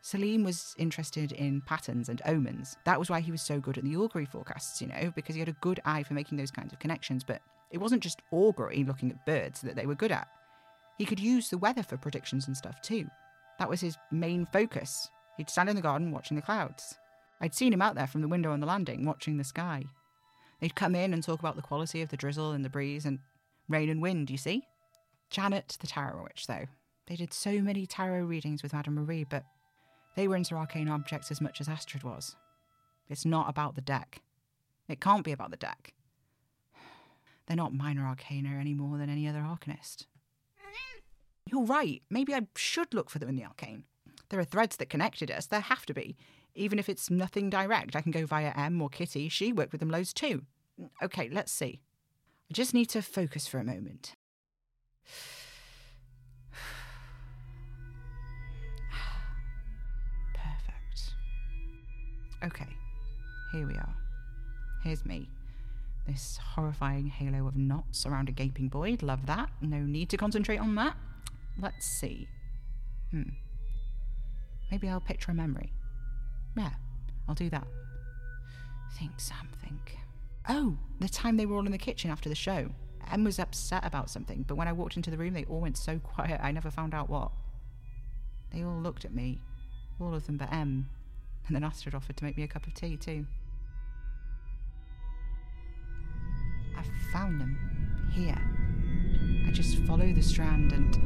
Salim 0.00 0.44
was 0.44 0.76
interested 0.78 1.32
in 1.32 1.60
patterns 1.62 2.08
and 2.08 2.22
omens. 2.24 2.76
That 2.84 3.00
was 3.00 3.10
why 3.10 3.20
he 3.20 3.32
was 3.32 3.42
so 3.42 3.58
good 3.58 3.78
at 3.78 3.84
the 3.84 3.96
augury 3.96 4.24
forecasts, 4.26 4.80
you 4.80 4.86
know, 4.86 5.12
because 5.14 5.34
he 5.34 5.40
had 5.40 5.48
a 5.48 5.56
good 5.60 5.80
eye 5.84 6.04
for 6.04 6.14
making 6.14 6.38
those 6.38 6.52
kinds 6.52 6.72
of 6.72 6.78
connections. 6.78 7.24
But 7.24 7.42
it 7.72 7.78
wasn't 7.78 8.02
just 8.02 8.22
augury, 8.30 8.84
looking 8.84 9.10
at 9.10 9.26
birds, 9.26 9.60
that 9.62 9.74
they 9.74 9.86
were 9.86 9.96
good 9.96 10.12
at. 10.12 10.28
He 10.98 11.04
could 11.04 11.20
use 11.20 11.50
the 11.50 11.58
weather 11.58 11.82
for 11.82 11.96
predictions 11.96 12.46
and 12.46 12.56
stuff 12.56 12.80
too. 12.80 13.06
That 13.58 13.68
was 13.68 13.80
his 13.80 13.96
main 14.12 14.46
focus. 14.46 15.10
He'd 15.36 15.50
stand 15.50 15.68
in 15.68 15.76
the 15.76 15.82
garden 15.82 16.12
watching 16.12 16.36
the 16.36 16.42
clouds. 16.42 16.94
I'd 17.40 17.54
seen 17.54 17.72
him 17.72 17.82
out 17.82 17.94
there 17.94 18.06
from 18.06 18.20
the 18.20 18.28
window 18.28 18.52
on 18.52 18.60
the 18.60 18.66
landing, 18.66 19.04
watching 19.04 19.36
the 19.36 19.44
sky. 19.44 19.84
They'd 20.60 20.74
come 20.74 20.94
in 20.94 21.12
and 21.12 21.22
talk 21.22 21.40
about 21.40 21.56
the 21.56 21.62
quality 21.62 22.02
of 22.02 22.08
the 22.08 22.16
drizzle 22.16 22.52
and 22.52 22.64
the 22.64 22.70
breeze 22.70 23.04
and 23.04 23.20
rain 23.68 23.88
and 23.88 24.02
wind, 24.02 24.30
you 24.30 24.38
see? 24.38 24.64
Janet, 25.30 25.76
the 25.80 25.86
tarot 25.86 26.22
witch, 26.22 26.46
though. 26.46 26.66
They 27.06 27.16
did 27.16 27.32
so 27.32 27.60
many 27.60 27.86
tarot 27.86 28.24
readings 28.24 28.62
with 28.62 28.72
Madame 28.72 28.94
Marie, 28.94 29.24
but 29.24 29.44
they 30.16 30.26
were 30.26 30.36
into 30.36 30.56
arcane 30.56 30.88
objects 30.88 31.30
as 31.30 31.40
much 31.40 31.60
as 31.60 31.68
Astrid 31.68 32.02
was. 32.02 32.36
It's 33.08 33.24
not 33.24 33.48
about 33.48 33.74
the 33.74 33.80
deck. 33.80 34.20
It 34.88 35.00
can't 35.00 35.24
be 35.24 35.32
about 35.32 35.50
the 35.50 35.56
deck. 35.56 35.94
They're 37.46 37.56
not 37.56 37.72
minor 37.72 38.06
arcana 38.06 38.58
any 38.58 38.74
more 38.74 38.98
than 38.98 39.08
any 39.08 39.28
other 39.28 39.40
arcanist. 39.40 40.06
You're 41.50 41.64
right. 41.64 42.02
Maybe 42.10 42.34
I 42.34 42.46
should 42.56 42.92
look 42.92 43.08
for 43.08 43.18
them 43.18 43.30
in 43.30 43.36
the 43.36 43.44
arcane. 43.44 43.84
There 44.28 44.38
are 44.38 44.44
threads 44.44 44.76
that 44.76 44.90
connected 44.90 45.30
us. 45.30 45.46
There 45.46 45.60
have 45.60 45.86
to 45.86 45.94
be. 45.94 46.16
Even 46.58 46.78
if 46.80 46.88
it's 46.88 47.08
nothing 47.08 47.50
direct, 47.50 47.94
I 47.94 48.00
can 48.00 48.10
go 48.10 48.26
via 48.26 48.52
M 48.56 48.82
or 48.82 48.88
Kitty. 48.88 49.28
She 49.28 49.52
worked 49.52 49.70
with 49.70 49.78
them 49.78 49.90
loads 49.90 50.12
too. 50.12 50.42
Okay, 51.00 51.28
let's 51.30 51.52
see. 51.52 51.80
I 52.50 52.54
just 52.54 52.74
need 52.74 52.86
to 52.86 53.00
focus 53.00 53.46
for 53.46 53.58
a 53.58 53.64
moment. 53.64 54.16
Perfect. 60.34 61.14
Okay, 62.42 62.66
here 63.52 63.68
we 63.68 63.74
are. 63.74 63.94
Here's 64.82 65.06
me. 65.06 65.28
This 66.08 66.38
horrifying 66.38 67.06
halo 67.06 67.46
of 67.46 67.56
knots 67.56 68.04
around 68.04 68.28
a 68.28 68.32
gaping 68.32 68.68
void. 68.68 69.02
Love 69.02 69.26
that. 69.26 69.48
No 69.60 69.78
need 69.78 70.08
to 70.10 70.16
concentrate 70.16 70.58
on 70.58 70.74
that. 70.74 70.96
Let's 71.60 71.86
see. 71.86 72.26
Hmm. 73.12 73.28
Maybe 74.72 74.88
I'll 74.88 75.00
picture 75.00 75.30
a 75.30 75.34
memory. 75.34 75.72
Yeah, 76.58 76.70
I'll 77.28 77.36
do 77.36 77.48
that. 77.50 77.66
Think, 78.98 79.12
Sam, 79.18 79.48
think. 79.62 79.96
Oh, 80.48 80.76
the 80.98 81.08
time 81.08 81.36
they 81.36 81.46
were 81.46 81.56
all 81.56 81.66
in 81.66 81.72
the 81.72 81.78
kitchen 81.78 82.10
after 82.10 82.28
the 82.28 82.34
show. 82.34 82.70
Em 83.12 83.22
was 83.24 83.38
upset 83.38 83.86
about 83.86 84.10
something, 84.10 84.44
but 84.46 84.56
when 84.56 84.66
I 84.66 84.72
walked 84.72 84.96
into 84.96 85.10
the 85.10 85.16
room, 85.16 85.34
they 85.34 85.44
all 85.44 85.60
went 85.60 85.78
so 85.78 85.98
quiet 85.98 86.40
I 86.42 86.50
never 86.50 86.70
found 86.70 86.94
out 86.94 87.08
what. 87.08 87.30
They 88.52 88.64
all 88.64 88.80
looked 88.80 89.04
at 89.04 89.14
me, 89.14 89.40
all 90.00 90.14
of 90.14 90.26
them 90.26 90.36
but 90.36 90.52
Em, 90.52 90.88
and 91.46 91.54
then 91.54 91.62
Astrid 91.62 91.94
offered 91.94 92.16
to 92.16 92.24
make 92.24 92.36
me 92.36 92.42
a 92.42 92.48
cup 92.48 92.66
of 92.66 92.74
tea 92.74 92.96
too. 92.96 93.24
I 96.76 96.82
found 97.12 97.40
them 97.40 97.56
here. 98.12 98.38
I 99.46 99.52
just 99.52 99.78
follow 99.86 100.12
the 100.12 100.22
strand 100.22 100.72
and. 100.72 100.96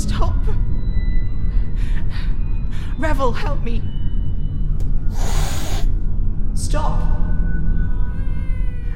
Stop! 0.00 0.34
Revel, 2.98 3.32
help 3.32 3.62
me! 3.62 3.82
Stop! 6.54 7.02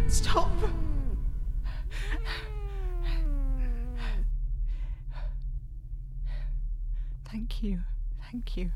Stop! 0.09 0.51
Thank 7.31 7.63
you. 7.63 7.81
Thank 8.23 8.57
you. 8.57 8.71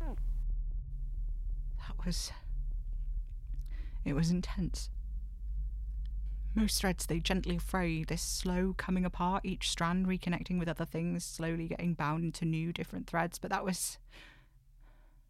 That 0.00 0.16
was. 2.04 2.32
It 4.04 4.14
was 4.14 4.30
intense. 4.32 4.90
Most 6.58 6.80
threads 6.80 7.06
they 7.06 7.20
gently 7.20 7.56
fray, 7.56 8.02
this 8.02 8.20
slow 8.20 8.74
coming 8.76 9.04
apart, 9.04 9.44
each 9.44 9.70
strand 9.70 10.06
reconnecting 10.06 10.58
with 10.58 10.68
other 10.68 10.84
things, 10.84 11.24
slowly 11.24 11.68
getting 11.68 11.94
bound 11.94 12.24
into 12.24 12.44
new 12.44 12.72
different 12.72 13.06
threads. 13.06 13.38
But 13.38 13.52
that 13.52 13.64
was. 13.64 13.98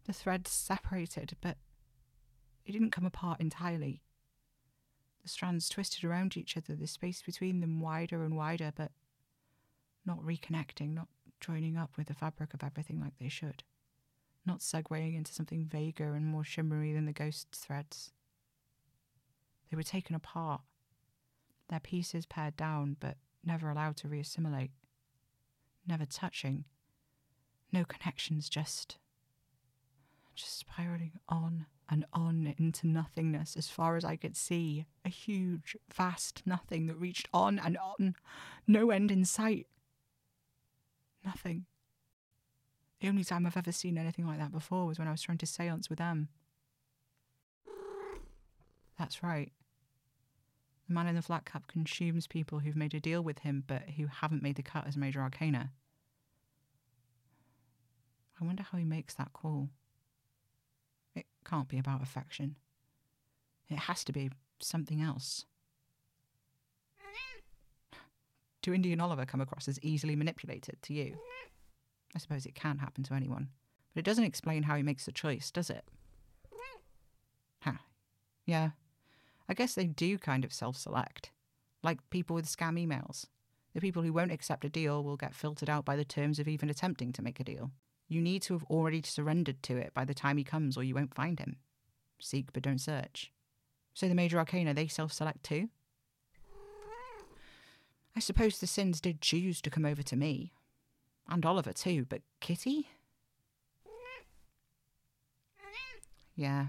The 0.05 0.13
threads 0.13 0.49
separated, 0.49 1.37
but 1.39 1.57
they 2.65 2.73
didn't 2.73 2.89
come 2.89 3.05
apart 3.05 3.39
entirely. 3.39 4.01
The 5.21 5.29
strands 5.29 5.69
twisted 5.69 6.03
around 6.03 6.35
each 6.35 6.57
other, 6.57 6.75
the 6.75 6.87
space 6.87 7.21
between 7.21 7.59
them 7.59 7.79
wider 7.79 8.23
and 8.23 8.35
wider, 8.35 8.73
but 8.75 8.89
not 10.07 10.25
reconnecting, 10.25 10.95
not 10.95 11.09
joining 11.39 11.77
up 11.77 11.91
with 11.95 12.07
the 12.07 12.15
fabric 12.15 12.55
of 12.55 12.63
everything 12.63 12.99
like 12.99 13.19
they 13.19 13.29
should, 13.29 13.63
not 14.47 14.61
segueing 14.61 15.15
into 15.15 15.31
something 15.31 15.63
vaguer 15.63 16.15
and 16.15 16.25
more 16.25 16.43
shimmery 16.43 16.91
than 16.91 17.05
the 17.05 17.13
ghost 17.13 17.49
threads. 17.51 18.13
They 19.69 19.77
were 19.77 19.83
taken 19.83 20.15
apart, 20.15 20.61
their 21.69 21.79
pieces 21.79 22.25
pared 22.25 22.57
down, 22.57 22.97
but 22.99 23.17
never 23.43 23.69
allowed 23.69 23.97
to 23.97 24.07
reassimilate. 24.07 24.71
Never 25.87 26.05
touching. 26.05 26.65
No 27.71 27.83
connections, 27.85 28.49
just. 28.49 28.97
just 30.35 30.57
spiraling 30.57 31.13
on 31.27 31.65
and 31.89 32.05
on 32.13 32.53
into 32.57 32.87
nothingness 32.87 33.55
as 33.57 33.67
far 33.67 33.95
as 33.97 34.05
I 34.05 34.15
could 34.15 34.35
see. 34.37 34.85
A 35.03 35.09
huge, 35.09 35.75
vast 35.93 36.43
nothing 36.45 36.87
that 36.87 36.97
reached 36.97 37.27
on 37.33 37.59
and 37.59 37.77
on. 37.77 38.15
No 38.67 38.91
end 38.91 39.11
in 39.11 39.25
sight. 39.25 39.67
Nothing. 41.25 41.65
The 43.01 43.07
only 43.07 43.23
time 43.23 43.45
I've 43.45 43.57
ever 43.57 43.71
seen 43.71 43.97
anything 43.97 44.27
like 44.27 44.39
that 44.39 44.51
before 44.51 44.85
was 44.85 44.99
when 44.99 45.07
I 45.07 45.11
was 45.11 45.21
trying 45.21 45.37
to 45.39 45.45
seance 45.45 45.89
with 45.89 45.99
them. 45.99 46.29
That's 48.97 49.23
right. 49.23 49.51
The 50.89 50.95
man 50.95 51.05
in 51.05 51.15
the 51.15 51.21
flat 51.21 51.45
cap 51.45 51.67
consumes 51.67 52.25
people 52.25 52.59
who've 52.59 52.75
made 52.75 52.95
a 52.95 52.99
deal 52.99 53.21
with 53.21 53.39
him 53.39 53.63
but 53.67 53.83
who 53.95 54.07
haven't 54.07 54.41
made 54.41 54.55
the 54.55 54.63
cut 54.63 54.87
as 54.87 54.97
Major 54.97 55.21
Arcana. 55.21 55.71
I 58.41 58.43
wonder 58.43 58.63
how 58.63 58.79
he 58.79 58.85
makes 58.85 59.13
that 59.13 59.31
call. 59.31 59.69
It 61.15 61.27
can't 61.45 61.67
be 61.67 61.77
about 61.77 62.01
affection. 62.01 62.55
It 63.69 63.77
has 63.77 64.03
to 64.05 64.11
be 64.11 64.31
something 64.59 64.99
else. 64.99 65.45
Do 68.63 68.73
Indy 68.73 68.91
and 68.91 69.01
Oliver 69.01 69.27
come 69.27 69.41
across 69.41 69.67
as 69.67 69.79
easily 69.83 70.15
manipulated 70.15 70.81
to 70.81 70.93
you? 70.93 71.19
I 72.15 72.17
suppose 72.17 72.47
it 72.47 72.55
can 72.55 72.79
happen 72.79 73.03
to 73.03 73.13
anyone, 73.13 73.49
but 73.93 73.99
it 73.99 74.05
doesn't 74.05 74.23
explain 74.23 74.63
how 74.63 74.75
he 74.75 74.81
makes 74.81 75.05
the 75.05 75.11
choice, 75.11 75.51
does 75.51 75.69
it? 75.69 75.85
Huh. 77.61 77.73
Yeah. 78.47 78.71
I 79.49 79.55
guess 79.55 79.73
they 79.73 79.87
do 79.87 80.19
kind 80.19 80.45
of 80.45 80.53
self 80.53 80.77
select. 80.77 81.31
Like 81.83 82.07
people 82.11 82.35
with 82.35 82.45
scam 82.45 82.79
emails. 82.79 83.25
The 83.73 83.81
people 83.81 84.03
who 84.03 84.13
won't 84.13 84.31
accept 84.31 84.65
a 84.65 84.69
deal 84.69 85.03
will 85.03 85.17
get 85.17 85.35
filtered 85.35 85.69
out 85.69 85.85
by 85.85 85.95
the 85.95 86.05
terms 86.05 86.39
of 86.39 86.47
even 86.47 86.69
attempting 86.69 87.11
to 87.13 87.21
make 87.21 87.39
a 87.39 87.43
deal. 87.43 87.71
You 88.07 88.21
need 88.21 88.41
to 88.43 88.53
have 88.53 88.63
already 88.65 89.01
surrendered 89.03 89.61
to 89.63 89.77
it 89.77 89.93
by 89.93 90.05
the 90.05 90.13
time 90.13 90.37
he 90.37 90.43
comes, 90.43 90.77
or 90.77 90.83
you 90.83 90.95
won't 90.95 91.13
find 91.13 91.39
him. 91.39 91.57
Seek 92.19 92.53
but 92.53 92.63
don't 92.63 92.81
search. 92.81 93.31
So 93.93 94.07
the 94.07 94.15
major 94.15 94.37
arcana, 94.37 94.73
they 94.73 94.87
self 94.87 95.11
select 95.11 95.43
too? 95.43 95.69
I 98.15 98.19
suppose 98.19 98.59
the 98.59 98.67
sins 98.67 98.99
did 98.99 99.21
choose 99.21 99.61
to 99.61 99.69
come 99.69 99.85
over 99.85 100.03
to 100.03 100.15
me. 100.15 100.53
And 101.27 101.45
Oliver 101.45 101.73
too, 101.73 102.05
but 102.09 102.21
Kitty? 102.39 102.87
Yeah. 106.35 106.67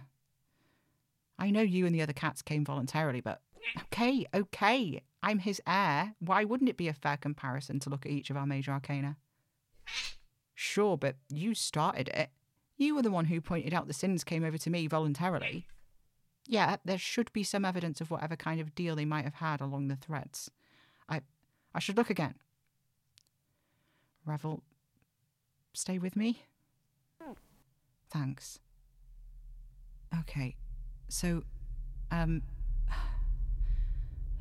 I 1.41 1.51
know 1.51 1.63
you 1.63 1.87
and 1.87 1.95
the 1.95 2.03
other 2.03 2.13
cats 2.13 2.43
came 2.43 2.65
voluntarily, 2.65 3.21
but 3.21 3.41
okay, 3.79 4.27
okay. 4.35 5.03
I'm 5.23 5.39
his 5.39 5.61
heir. 5.67 6.15
Why 6.21 6.45
wouldn't 6.45 6.71
it 6.71 6.77
be 6.77 6.89
a 6.89 6.93
fair 6.93 7.17
comparison 7.17 7.81
to 7.81 7.91
look 7.91 8.07
at 8.07 8.13
each 8.13 8.31
of 8.31 8.37
our 8.37 8.47
major 8.47 8.73
arcana? 8.73 9.17
Sure, 10.55 10.99
but 10.99 11.17
you 11.31 11.55
started 11.55 12.09
it. 12.09 12.31
You 12.77 12.95
were 12.95 13.03
the 13.03 13.11
one 13.11 13.25
who 13.25 13.41
pointed 13.41 13.75
out 13.75 13.87
the 13.87 13.95
sins 13.95 14.23
came 14.23 14.45
over 14.45 14.59
to 14.59 14.71
me 14.71 14.87
voluntarily. 14.87 15.67
Yeah, 16.47 16.77
there 16.85 16.99
should 16.99 17.33
be 17.33 17.43
some 17.43 17.65
evidence 17.65 18.01
of 18.01 18.11
whatever 18.11 18.37
kind 18.37 18.61
of 18.61 18.75
deal 18.75 18.95
they 18.95 19.05
might 19.05 19.25
have 19.25 19.35
had 19.35 19.61
along 19.61 19.89
the 19.89 19.97
threads. 19.97 20.51
I 21.09 21.23
I 21.75 21.79
should 21.79 21.97
look 21.97 22.11
again. 22.11 22.35
Revel, 24.27 24.63
stay 25.73 25.99
with 25.99 26.17
me? 26.17 26.45
Thanks. 28.11 28.59
Okay, 30.21 30.57
so, 31.11 31.43
um, 32.11 32.43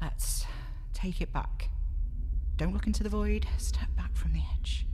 let's 0.01 0.45
take 0.93 1.19
it 1.21 1.33
back. 1.33 1.69
Don't 2.57 2.73
look 2.73 2.87
into 2.87 3.03
the 3.03 3.09
void, 3.09 3.47
step 3.57 3.87
back 3.97 4.15
from 4.15 4.33
the 4.33 4.41
edge. 4.57 4.85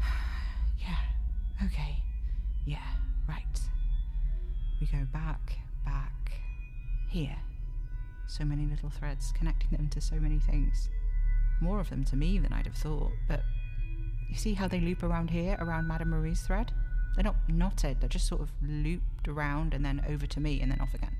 Yeah, 0.78 1.66
okay. 1.66 2.02
Yeah, 2.64 2.78
right. 3.28 3.60
We 4.80 4.86
go 4.86 5.04
back, 5.12 5.58
back, 5.84 6.32
here. 7.08 7.36
So 8.26 8.44
many 8.44 8.64
little 8.64 8.88
threads 8.88 9.32
connecting 9.36 9.76
them 9.76 9.88
to 9.90 10.00
so 10.00 10.16
many 10.16 10.38
things. 10.38 10.88
More 11.60 11.80
of 11.80 11.90
them 11.90 12.02
to 12.04 12.16
me 12.16 12.38
than 12.38 12.52
I'd 12.54 12.66
have 12.66 12.76
thought, 12.76 13.12
but 13.28 13.42
you 14.30 14.36
see 14.36 14.54
how 14.54 14.68
they 14.68 14.80
loop 14.80 15.02
around 15.02 15.28
here, 15.28 15.58
around 15.60 15.86
Madame 15.86 16.10
Marie's 16.10 16.40
thread? 16.40 16.72
They're 17.14 17.24
not 17.24 17.36
knotted, 17.48 18.00
they're 18.00 18.08
just 18.08 18.26
sort 18.26 18.40
of 18.40 18.50
looped 18.62 19.28
around 19.28 19.74
and 19.74 19.84
then 19.84 20.04
over 20.08 20.26
to 20.26 20.40
me 20.40 20.60
and 20.60 20.70
then 20.70 20.80
off 20.80 20.94
again. 20.94 21.16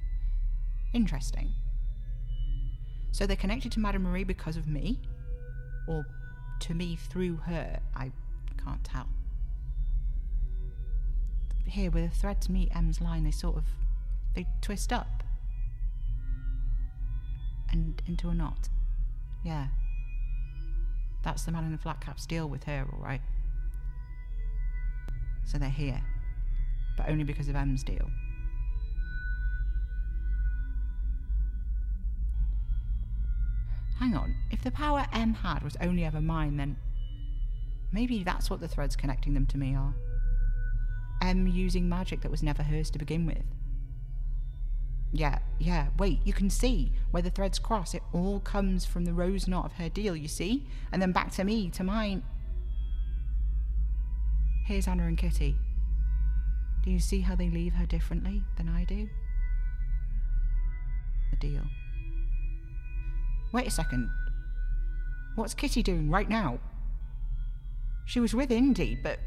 Interesting. 0.92 1.53
So 3.12 3.26
they're 3.26 3.37
connected 3.37 3.72
to 3.72 3.81
Madame 3.81 4.05
Marie 4.05 4.24
because 4.24 4.57
of 4.57 4.66
me? 4.66 5.00
Or 5.88 6.07
to 6.61 6.74
me 6.74 6.96
through 6.96 7.37
her? 7.38 7.81
I 7.94 8.12
can't 8.64 8.85
tell 8.85 9.09
here 11.70 11.90
where 11.90 12.03
the 12.03 12.14
threads 12.14 12.48
meet 12.48 12.74
M's 12.74 13.00
line, 13.00 13.24
they 13.24 13.31
sort 13.31 13.57
of 13.57 13.64
they 14.35 14.46
twist 14.61 14.92
up 14.92 15.22
and 17.70 18.03
into 18.07 18.29
a 18.29 18.35
knot. 18.35 18.68
Yeah. 19.44 19.68
That's 21.22 21.44
the 21.44 21.53
man 21.53 21.64
in 21.64 21.72
the 21.72 21.79
flat 21.79 22.00
cap's 22.00 22.26
deal 22.26 22.48
with 22.48 22.64
her, 22.64 22.87
all 22.92 23.03
right. 23.03 23.20
So 25.50 25.58
they're 25.58 25.68
here, 25.68 26.00
but 26.96 27.08
only 27.08 27.24
because 27.24 27.48
of 27.48 27.56
M's 27.56 27.82
deal. 27.82 28.08
Hang 33.98 34.14
on, 34.14 34.36
if 34.52 34.62
the 34.62 34.70
power 34.70 35.06
M 35.12 35.34
had 35.34 35.64
was 35.64 35.76
only 35.80 36.04
ever 36.04 36.20
mine, 36.20 36.56
then 36.56 36.76
maybe 37.90 38.22
that's 38.22 38.48
what 38.48 38.60
the 38.60 38.68
threads 38.68 38.94
connecting 38.94 39.34
them 39.34 39.44
to 39.46 39.58
me 39.58 39.74
are. 39.74 39.92
M 41.20 41.48
using 41.48 41.88
magic 41.88 42.20
that 42.20 42.30
was 42.30 42.44
never 42.44 42.62
hers 42.62 42.88
to 42.90 42.98
begin 43.00 43.26
with. 43.26 43.42
Yeah, 45.12 45.40
yeah, 45.58 45.88
wait, 45.98 46.20
you 46.24 46.32
can 46.32 46.48
see 46.48 46.92
where 47.10 47.24
the 47.24 47.30
threads 47.30 47.58
cross. 47.58 47.92
It 47.92 48.04
all 48.12 48.38
comes 48.38 48.86
from 48.86 49.04
the 49.04 49.12
rose 49.12 49.48
knot 49.48 49.64
of 49.64 49.72
her 49.72 49.88
deal, 49.88 50.14
you 50.14 50.28
see? 50.28 50.68
And 50.92 51.02
then 51.02 51.10
back 51.10 51.32
to 51.32 51.42
me, 51.42 51.70
to 51.70 51.82
mine. 51.82 52.22
Here's 54.70 54.87
Anna 54.87 55.09
and 55.09 55.18
Kitty. 55.18 55.56
Do 56.85 56.92
you 56.92 57.00
see 57.00 57.22
how 57.22 57.35
they 57.35 57.50
leave 57.50 57.72
her 57.72 57.87
differently 57.87 58.44
than 58.56 58.68
I 58.68 58.85
do? 58.85 59.09
The 61.33 61.37
deal. 61.38 61.62
Wait 63.52 63.66
a 63.66 63.70
second. 63.70 64.09
What's 65.35 65.54
Kitty 65.54 65.83
doing 65.83 66.09
right 66.09 66.28
now? 66.28 66.61
She 68.04 68.20
was 68.20 68.33
with 68.33 68.52
Indy, 68.52 68.96
but 69.02 69.18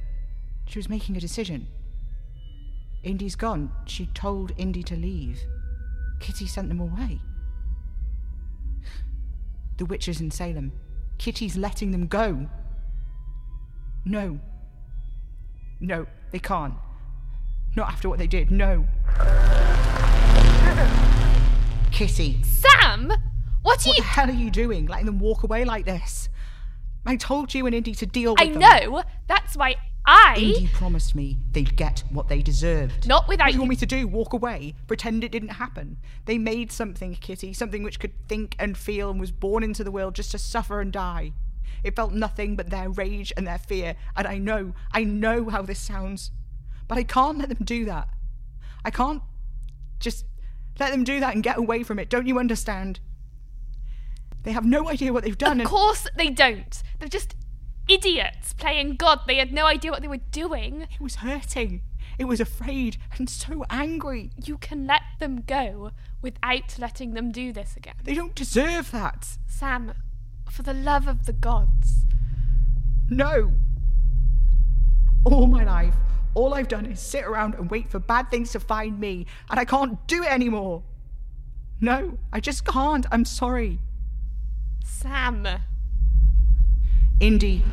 she 0.66 0.80
was 0.80 0.88
making 0.88 1.18
a 1.18 1.20
decision. 1.20 1.68
Indy's 3.04 3.36
gone. 3.36 3.70
She 3.86 4.06
told 4.14 4.54
Indy 4.56 4.82
to 4.84 4.96
leave. 4.96 5.42
Kitty 6.22 6.48
sent 6.48 6.70
them 6.70 6.80
away. 6.80 7.20
The 9.76 9.84
witches 9.84 10.22
in 10.22 10.32
Salem. 10.32 10.72
Kitty's 11.18 11.58
letting 11.58 11.92
them 11.92 12.08
go. 12.08 12.48
No. 14.06 14.40
No, 15.84 16.08
they 16.32 16.40
can't. 16.40 16.76
Not 17.76 17.90
after 17.90 18.08
what 18.08 18.18
they 18.18 18.26
did, 18.28 18.52
no. 18.52 18.88
Kitty. 21.92 22.42
Sam! 22.44 23.10
What 23.10 23.18
are 23.18 23.20
What 23.64 23.86
you. 23.86 23.90
What 23.92 23.98
the 23.98 24.04
hell 24.04 24.30
are 24.30 24.34
you 24.34 24.50
doing? 24.50 24.86
Letting 24.88 25.06
them 25.08 25.20
walk 25.20 25.44
away 25.44 25.66
like 25.66 25.86
this? 25.86 26.30
I 27.06 27.18
told 27.18 27.54
you 27.54 27.66
and 27.66 27.76
Indy 27.76 27.94
to 27.96 28.06
deal 28.06 28.32
with 28.34 28.42
I 28.42 28.48
them. 28.50 28.60
know! 28.60 29.04
That's 29.28 29.58
why 29.58 29.76
I. 30.06 30.36
Indy 30.38 30.70
promised 30.74 31.16
me 31.16 31.38
they'd 31.52 31.76
get 31.76 32.04
what 32.10 32.30
they 32.30 32.42
deserved. 32.42 33.06
Not 33.06 33.28
without 33.28 33.46
What 33.48 33.52
do 33.52 33.54
you- 33.56 33.60
want 33.60 33.70
me 33.72 33.76
to 33.76 33.86
do? 33.86 34.08
Walk 34.08 34.32
away? 34.32 34.76
Pretend 34.88 35.24
it 35.26 35.32
didn't 35.34 35.50
happen? 35.50 35.98
They 36.26 36.38
made 36.38 36.72
something, 36.72 37.16
Kitty, 37.16 37.52
something 37.52 37.84
which 37.84 38.00
could 38.00 38.14
think 38.30 38.56
and 38.58 38.78
feel 38.78 39.10
and 39.12 39.20
was 39.20 39.32
born 39.32 39.64
into 39.64 39.84
the 39.84 39.92
world 39.92 40.16
just 40.16 40.32
to 40.32 40.38
suffer 40.38 40.80
and 40.80 40.94
die. 40.94 41.34
It 41.84 41.96
felt 41.96 42.14
nothing 42.14 42.56
but 42.56 42.70
their 42.70 42.90
rage 42.90 43.34
and 43.36 43.46
their 43.46 43.58
fear, 43.58 43.96
and 44.16 44.28
I 44.28 44.38
know, 44.38 44.74
I 44.92 45.04
know 45.04 45.50
how 45.50 45.62
this 45.62 45.80
sounds. 45.80 46.32
But 46.88 46.98
I 46.98 47.04
can't 47.04 47.38
let 47.38 47.50
them 47.50 47.64
do 47.64 47.86
that. 47.86 48.10
I 48.86 48.92
can't 48.92 49.22
just 50.00 50.26
let 50.80 50.92
them 50.92 51.04
do 51.04 51.20
that 51.20 51.34
and 51.34 51.44
get 51.44 51.58
away 51.58 51.84
from 51.84 52.00
it. 52.00 52.10
Don't 52.10 52.28
you 52.28 52.40
understand? 52.40 53.00
They 54.44 54.52
have 54.52 54.66
no 54.66 54.90
idea 54.90 55.14
what 55.14 55.24
they've 55.24 55.38
done. 55.38 55.62
Of 55.62 55.68
course 55.68 56.08
they 56.18 56.30
don't. 56.30 56.82
They're 57.00 57.08
just 57.08 57.36
idiots 57.88 58.54
playing 58.54 58.96
God. 58.96 59.22
They 59.28 59.38
had 59.38 59.54
no 59.54 59.66
idea 59.66 59.92
what 59.92 60.02
they 60.02 60.08
were 60.08 60.18
doing. 60.18 60.82
It 60.84 61.02
was 61.02 61.16
hurting. 61.16 61.82
It 62.18 62.26
was 62.26 62.40
afraid 62.40 62.98
and 63.18 63.30
so 63.30 63.66
angry. 63.70 64.32
You 64.44 64.58
can 64.58 64.86
let 64.86 65.02
them 65.20 65.44
go 65.48 65.92
without 66.22 66.78
letting 66.78 67.14
them 67.14 67.32
do 67.32 67.52
this 67.52 67.76
again. 67.76 67.96
They 68.04 68.14
don't 68.14 68.36
deserve 68.36 68.92
that. 68.92 69.38
Sam, 69.48 69.94
for 70.54 70.62
the 70.64 70.74
love 70.74 71.08
of 71.08 71.26
the 71.26 71.34
gods. 71.34 72.06
No. 73.10 73.52
All 75.26 75.48
my 75.48 75.64
life, 75.64 75.96
all 76.36 76.54
I've 76.54 76.68
done 76.68 76.86
is 76.86 77.00
sit 77.00 77.24
around 77.24 77.56
and 77.56 77.72
wait 77.72 77.90
for 77.90 77.98
bad 78.00 78.30
things 78.30 78.52
to 78.52 78.60
find 78.60 79.00
me, 79.00 79.26
and 79.50 79.60
I 79.60 79.66
can't 79.66 80.06
do 80.08 80.22
it 80.24 80.32
anymore. 80.32 80.84
No, 81.82 82.18
I 82.32 82.40
just 82.40 82.66
can't. 82.66 83.06
I'm 83.12 83.26
sorry. 83.26 83.80
Sam. 84.86 85.48
Indy, 87.20 87.64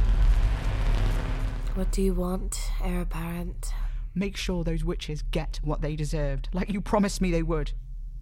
What 1.75 1.91
do 1.93 2.03
you 2.03 2.15
want, 2.15 2.71
heir 2.83 3.03
apparent? 3.03 3.73
make 4.15 4.37
sure 4.37 4.65
those 4.65 4.85
witches 4.85 5.23
get 5.31 5.61
what 5.63 5.81
they 5.83 5.95
deserved, 5.97 6.49
like 6.53 6.69
you 6.71 6.81
promised 6.81 7.21
me 7.21 7.31
they 7.31 7.43
would. 7.45 7.73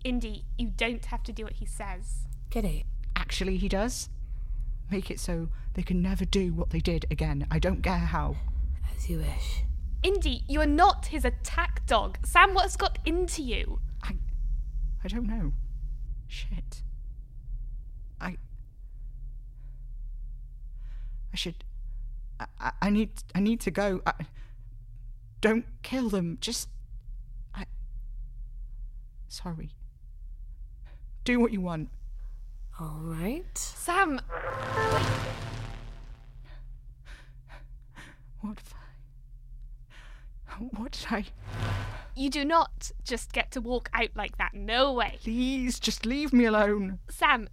Indy, 0.04 0.44
you 0.58 0.68
don't 0.68 1.04
have 1.06 1.22
to 1.24 1.32
do 1.32 1.44
what 1.44 1.54
he 1.54 1.64
says. 1.66 2.26
Kitty. 2.50 2.84
Actually, 3.16 3.56
he 3.56 3.68
does. 3.68 4.08
Make 4.90 5.10
it 5.10 5.20
so 5.20 5.48
they 5.74 5.82
can 5.82 6.00
never 6.00 6.24
do 6.24 6.52
what 6.54 6.70
they 6.70 6.80
did 6.80 7.04
again. 7.10 7.46
I 7.50 7.58
don't 7.58 7.82
care 7.82 7.98
how. 7.98 8.36
As 8.96 9.08
you 9.08 9.18
wish. 9.18 9.64
Indy, 10.02 10.44
you 10.48 10.60
are 10.60 10.66
not 10.66 11.06
his 11.06 11.24
attack 11.24 11.84
dog. 11.86 12.18
Sam, 12.24 12.54
what's 12.54 12.76
got 12.76 12.98
into 13.04 13.42
you? 13.42 13.80
I. 14.02 14.14
I 15.04 15.08
don't 15.08 15.26
know. 15.26 15.52
Shit. 16.26 16.82
I. 18.20 18.36
I 21.32 21.36
should. 21.36 21.64
I, 22.40 22.46
I, 22.60 22.72
I 22.82 22.90
need. 22.90 23.10
I 23.34 23.40
need 23.40 23.60
to 23.60 23.70
go. 23.70 24.00
I, 24.06 24.12
don't 25.40 25.66
kill 25.82 26.08
them. 26.08 26.38
Just. 26.40 26.68
I. 27.54 27.66
Sorry. 29.28 29.70
Do 31.24 31.40
what 31.40 31.52
you 31.52 31.60
want. 31.60 31.90
All 32.80 33.00
right. 33.02 33.56
Sam, 33.58 34.20
What 38.40 38.58
if 38.58 38.72
I. 38.74 40.54
What 40.76 40.92
did 40.92 41.06
I. 41.10 41.24
you 42.14 42.30
do 42.30 42.44
not 42.44 42.90
just 43.04 43.32
get 43.32 43.50
to 43.52 43.60
walk 43.60 43.90
out 43.92 44.10
like 44.14 44.38
that. 44.38 44.54
No 44.54 44.92
way. 44.92 45.18
Please, 45.22 45.78
just 45.80 46.06
leave 46.06 46.32
me 46.32 46.44
alone. 46.44 47.00
Sam, 47.10 47.48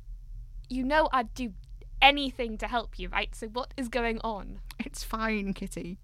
you 0.70 0.84
know 0.84 1.10
I'd 1.12 1.34
do 1.34 1.54
anything 2.02 2.58
to 2.60 2.68
help 2.68 3.00
you, 3.00 3.10
right? 3.10 3.34
So 3.36 3.48
what 3.48 3.74
is 3.78 3.90
going 3.90 4.20
on? 4.24 4.60
It's 4.80 5.04
fine, 5.04 5.54
Kitty. 5.54 5.98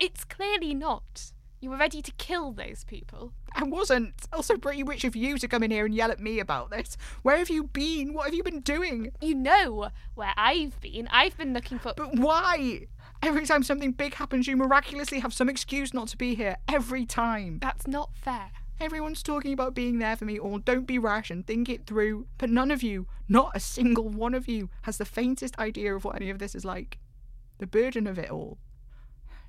It's 0.00 0.24
clearly 0.24 0.74
not. 0.74 1.32
You 1.64 1.70
were 1.70 1.78
ready 1.78 2.02
to 2.02 2.12
kill 2.18 2.52
those 2.52 2.84
people. 2.84 3.32
I 3.54 3.64
wasn't. 3.64 4.12
Also, 4.34 4.58
pretty 4.58 4.82
rich 4.82 5.02
of 5.02 5.16
you 5.16 5.38
to 5.38 5.48
come 5.48 5.62
in 5.62 5.70
here 5.70 5.86
and 5.86 5.94
yell 5.94 6.10
at 6.10 6.20
me 6.20 6.38
about 6.38 6.68
this. 6.68 6.98
Where 7.22 7.38
have 7.38 7.48
you 7.48 7.64
been? 7.64 8.12
What 8.12 8.26
have 8.26 8.34
you 8.34 8.42
been 8.42 8.60
doing? 8.60 9.12
You 9.22 9.34
know 9.34 9.88
where 10.14 10.34
I've 10.36 10.78
been. 10.82 11.08
I've 11.10 11.38
been 11.38 11.54
looking 11.54 11.78
for. 11.78 11.94
But 11.96 12.18
why? 12.18 12.88
Every 13.22 13.46
time 13.46 13.62
something 13.62 13.92
big 13.92 14.12
happens, 14.12 14.46
you 14.46 14.58
miraculously 14.58 15.20
have 15.20 15.32
some 15.32 15.48
excuse 15.48 15.94
not 15.94 16.08
to 16.08 16.18
be 16.18 16.34
here. 16.34 16.58
Every 16.68 17.06
time. 17.06 17.60
That's 17.62 17.86
not 17.86 18.10
fair. 18.14 18.50
Everyone's 18.78 19.22
talking 19.22 19.54
about 19.54 19.74
being 19.74 20.00
there 20.00 20.16
for 20.16 20.26
me 20.26 20.38
or 20.38 20.58
don't 20.58 20.86
be 20.86 20.98
rash 20.98 21.30
and 21.30 21.46
think 21.46 21.70
it 21.70 21.86
through. 21.86 22.26
But 22.36 22.50
none 22.50 22.70
of 22.70 22.82
you, 22.82 23.06
not 23.26 23.52
a 23.54 23.60
single 23.60 24.10
one 24.10 24.34
of 24.34 24.48
you, 24.48 24.68
has 24.82 24.98
the 24.98 25.06
faintest 25.06 25.58
idea 25.58 25.96
of 25.96 26.04
what 26.04 26.16
any 26.16 26.28
of 26.28 26.40
this 26.40 26.54
is 26.54 26.66
like. 26.66 26.98
The 27.56 27.66
burden 27.66 28.06
of 28.06 28.18
it 28.18 28.30
all. 28.30 28.58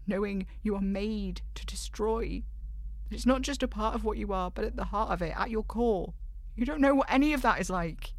Knowing 0.08 0.46
you 0.62 0.76
are 0.76 0.82
made 0.82 1.42
to 1.56 1.66
destroy. 1.66 2.44
It's 3.12 3.26
not 3.26 3.42
just 3.42 3.64
a 3.64 3.68
part 3.68 3.96
of 3.96 4.04
what 4.04 4.18
you 4.18 4.34
are, 4.34 4.52
but 4.52 4.66
at 4.66 4.76
the 4.76 4.86
heart 4.86 5.12
of 5.12 5.22
it, 5.22 5.34
at 5.38 5.50
your 5.50 5.64
core. 5.64 6.14
You 6.56 6.66
don't 6.66 6.82
know 6.82 6.96
what 6.96 7.12
any 7.12 7.34
of 7.34 7.42
that 7.42 7.60
is 7.60 7.70
like. 7.70 8.14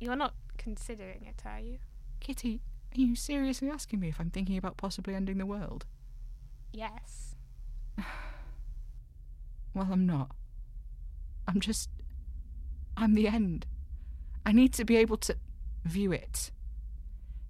You're 0.00 0.16
not 0.16 0.34
considering 0.58 1.24
it, 1.26 1.42
are 1.46 1.60
you? 1.60 1.78
Kitty, 2.20 2.60
are 2.96 3.00
you 3.00 3.14
seriously 3.14 3.70
asking 3.70 4.00
me 4.00 4.08
if 4.08 4.20
I'm 4.20 4.30
thinking 4.30 4.56
about 4.56 4.76
possibly 4.76 5.14
ending 5.14 5.38
the 5.38 5.46
world? 5.46 5.86
Yes. 6.72 7.34
Well, 9.74 9.88
I'm 9.92 10.06
not. 10.06 10.30
I'm 11.46 11.60
just. 11.60 11.90
I'm 12.96 13.12
the 13.12 13.28
end. 13.28 13.66
I 14.46 14.52
need 14.52 14.72
to 14.72 14.86
be 14.86 14.96
able 14.96 15.18
to 15.18 15.36
view 15.84 16.12
it 16.12 16.50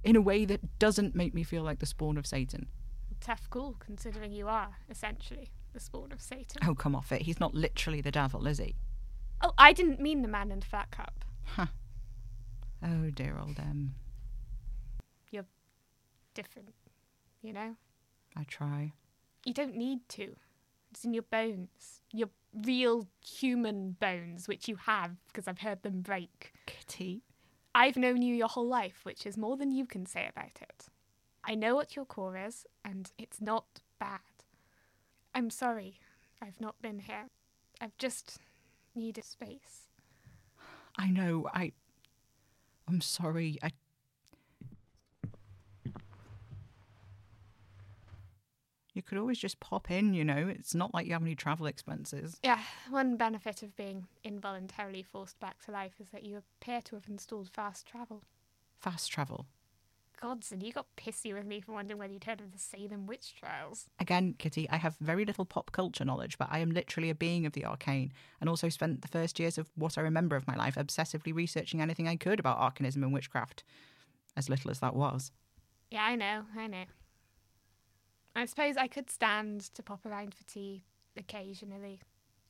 in 0.02 0.16
a 0.16 0.20
way 0.20 0.44
that 0.44 0.78
doesn't 0.80 1.14
make 1.14 1.34
me 1.34 1.44
feel 1.44 1.62
like 1.62 1.78
the 1.78 1.86
spawn 1.86 2.16
of 2.16 2.26
Satan. 2.26 2.66
Tough 3.20 3.50
call, 3.50 3.76
considering 3.78 4.32
you 4.32 4.48
are, 4.48 4.76
essentially, 4.88 5.50
the 5.72 5.80
spawn 5.80 6.12
of 6.12 6.20
Satan. 6.20 6.62
Oh, 6.66 6.74
come 6.74 6.94
off 6.94 7.10
it. 7.12 7.22
He's 7.22 7.40
not 7.40 7.54
literally 7.54 8.00
the 8.00 8.10
devil, 8.10 8.46
is 8.46 8.58
he? 8.58 8.76
Oh, 9.42 9.52
I 9.58 9.72
didn't 9.72 10.00
mean 10.00 10.22
the 10.22 10.28
man 10.28 10.50
in 10.52 10.60
the 10.60 10.66
fat 10.66 10.90
cup. 10.90 11.24
Huh. 11.44 11.66
Oh, 12.82 13.10
dear 13.10 13.38
old 13.38 13.58
Em. 13.58 13.94
You're 15.30 15.46
different, 16.34 16.74
you 17.42 17.52
know? 17.52 17.76
I 18.36 18.44
try. 18.44 18.92
You 19.44 19.54
don't 19.54 19.76
need 19.76 20.08
to. 20.10 20.36
It's 20.90 21.04
in 21.04 21.12
your 21.14 21.24
bones. 21.24 22.02
Your 22.12 22.28
real 22.54 23.08
human 23.24 23.96
bones, 23.98 24.46
which 24.48 24.68
you 24.68 24.76
have, 24.76 25.16
because 25.28 25.48
I've 25.48 25.58
heard 25.58 25.82
them 25.82 26.00
break. 26.00 26.52
Kitty. 26.66 27.22
I've 27.74 27.96
known 27.96 28.22
you 28.22 28.34
your 28.34 28.48
whole 28.48 28.68
life, 28.68 29.00
which 29.02 29.26
is 29.26 29.36
more 29.36 29.56
than 29.56 29.70
you 29.70 29.84
can 29.84 30.06
say 30.06 30.28
about 30.28 30.62
it. 30.62 30.86
I 31.46 31.54
know 31.54 31.76
what 31.76 31.94
your 31.94 32.04
core 32.04 32.36
is, 32.36 32.66
and 32.84 33.10
it's 33.18 33.40
not 33.40 33.80
bad. 34.00 34.20
I'm 35.34 35.48
sorry 35.48 36.00
I've 36.42 36.60
not 36.60 36.80
been 36.82 36.98
here. 36.98 37.28
I've 37.80 37.96
just 37.98 38.38
needed 38.94 39.24
space. 39.24 39.88
I 40.98 41.08
know. 41.08 41.48
I. 41.54 41.72
I'm 42.88 43.00
sorry. 43.00 43.58
I. 43.62 43.70
You 48.92 49.02
could 49.02 49.18
always 49.18 49.38
just 49.38 49.60
pop 49.60 49.90
in, 49.90 50.14
you 50.14 50.24
know. 50.24 50.48
It's 50.48 50.74
not 50.74 50.94
like 50.94 51.06
you 51.06 51.12
have 51.12 51.22
any 51.22 51.34
travel 51.34 51.66
expenses. 51.66 52.40
Yeah, 52.42 52.60
one 52.88 53.16
benefit 53.16 53.62
of 53.62 53.76
being 53.76 54.06
involuntarily 54.24 55.02
forced 55.02 55.38
back 55.38 55.62
to 55.66 55.70
life 55.70 55.92
is 56.00 56.08
that 56.08 56.24
you 56.24 56.38
appear 56.38 56.80
to 56.82 56.96
have 56.96 57.04
installed 57.06 57.50
fast 57.50 57.86
travel. 57.86 58.22
Fast 58.78 59.12
travel. 59.12 59.46
Godson, 60.20 60.62
you 60.62 60.72
got 60.72 60.86
pissy 60.96 61.34
with 61.34 61.44
me 61.44 61.60
for 61.60 61.72
wondering 61.72 61.98
whether 61.98 62.12
you'd 62.12 62.24
heard 62.24 62.40
of 62.40 62.52
the 62.52 62.58
Salem 62.58 63.06
witch 63.06 63.34
trials. 63.38 63.86
Again, 64.00 64.34
Kitty, 64.38 64.68
I 64.70 64.76
have 64.76 64.96
very 65.00 65.24
little 65.24 65.44
pop 65.44 65.72
culture 65.72 66.04
knowledge, 66.04 66.38
but 66.38 66.48
I 66.50 66.60
am 66.60 66.70
literally 66.70 67.10
a 67.10 67.14
being 67.14 67.44
of 67.44 67.52
the 67.52 67.66
arcane, 67.66 68.12
and 68.40 68.48
also 68.48 68.68
spent 68.68 69.02
the 69.02 69.08
first 69.08 69.38
years 69.38 69.58
of 69.58 69.68
what 69.74 69.98
I 69.98 70.00
remember 70.00 70.34
of 70.34 70.46
my 70.46 70.56
life 70.56 70.76
obsessively 70.76 71.34
researching 71.34 71.80
anything 71.82 72.08
I 72.08 72.16
could 72.16 72.40
about 72.40 72.58
arcanism 72.58 73.02
and 73.02 73.12
witchcraft. 73.12 73.62
As 74.36 74.48
little 74.48 74.70
as 74.70 74.80
that 74.80 74.96
was. 74.96 75.32
Yeah, 75.90 76.04
I 76.04 76.16
know, 76.16 76.44
I 76.56 76.66
know. 76.66 76.84
I 78.34 78.44
suppose 78.46 78.76
I 78.76 78.86
could 78.86 79.10
stand 79.10 79.62
to 79.74 79.82
pop 79.82 80.04
around 80.04 80.34
for 80.34 80.44
tea 80.44 80.84
occasionally, 81.16 82.00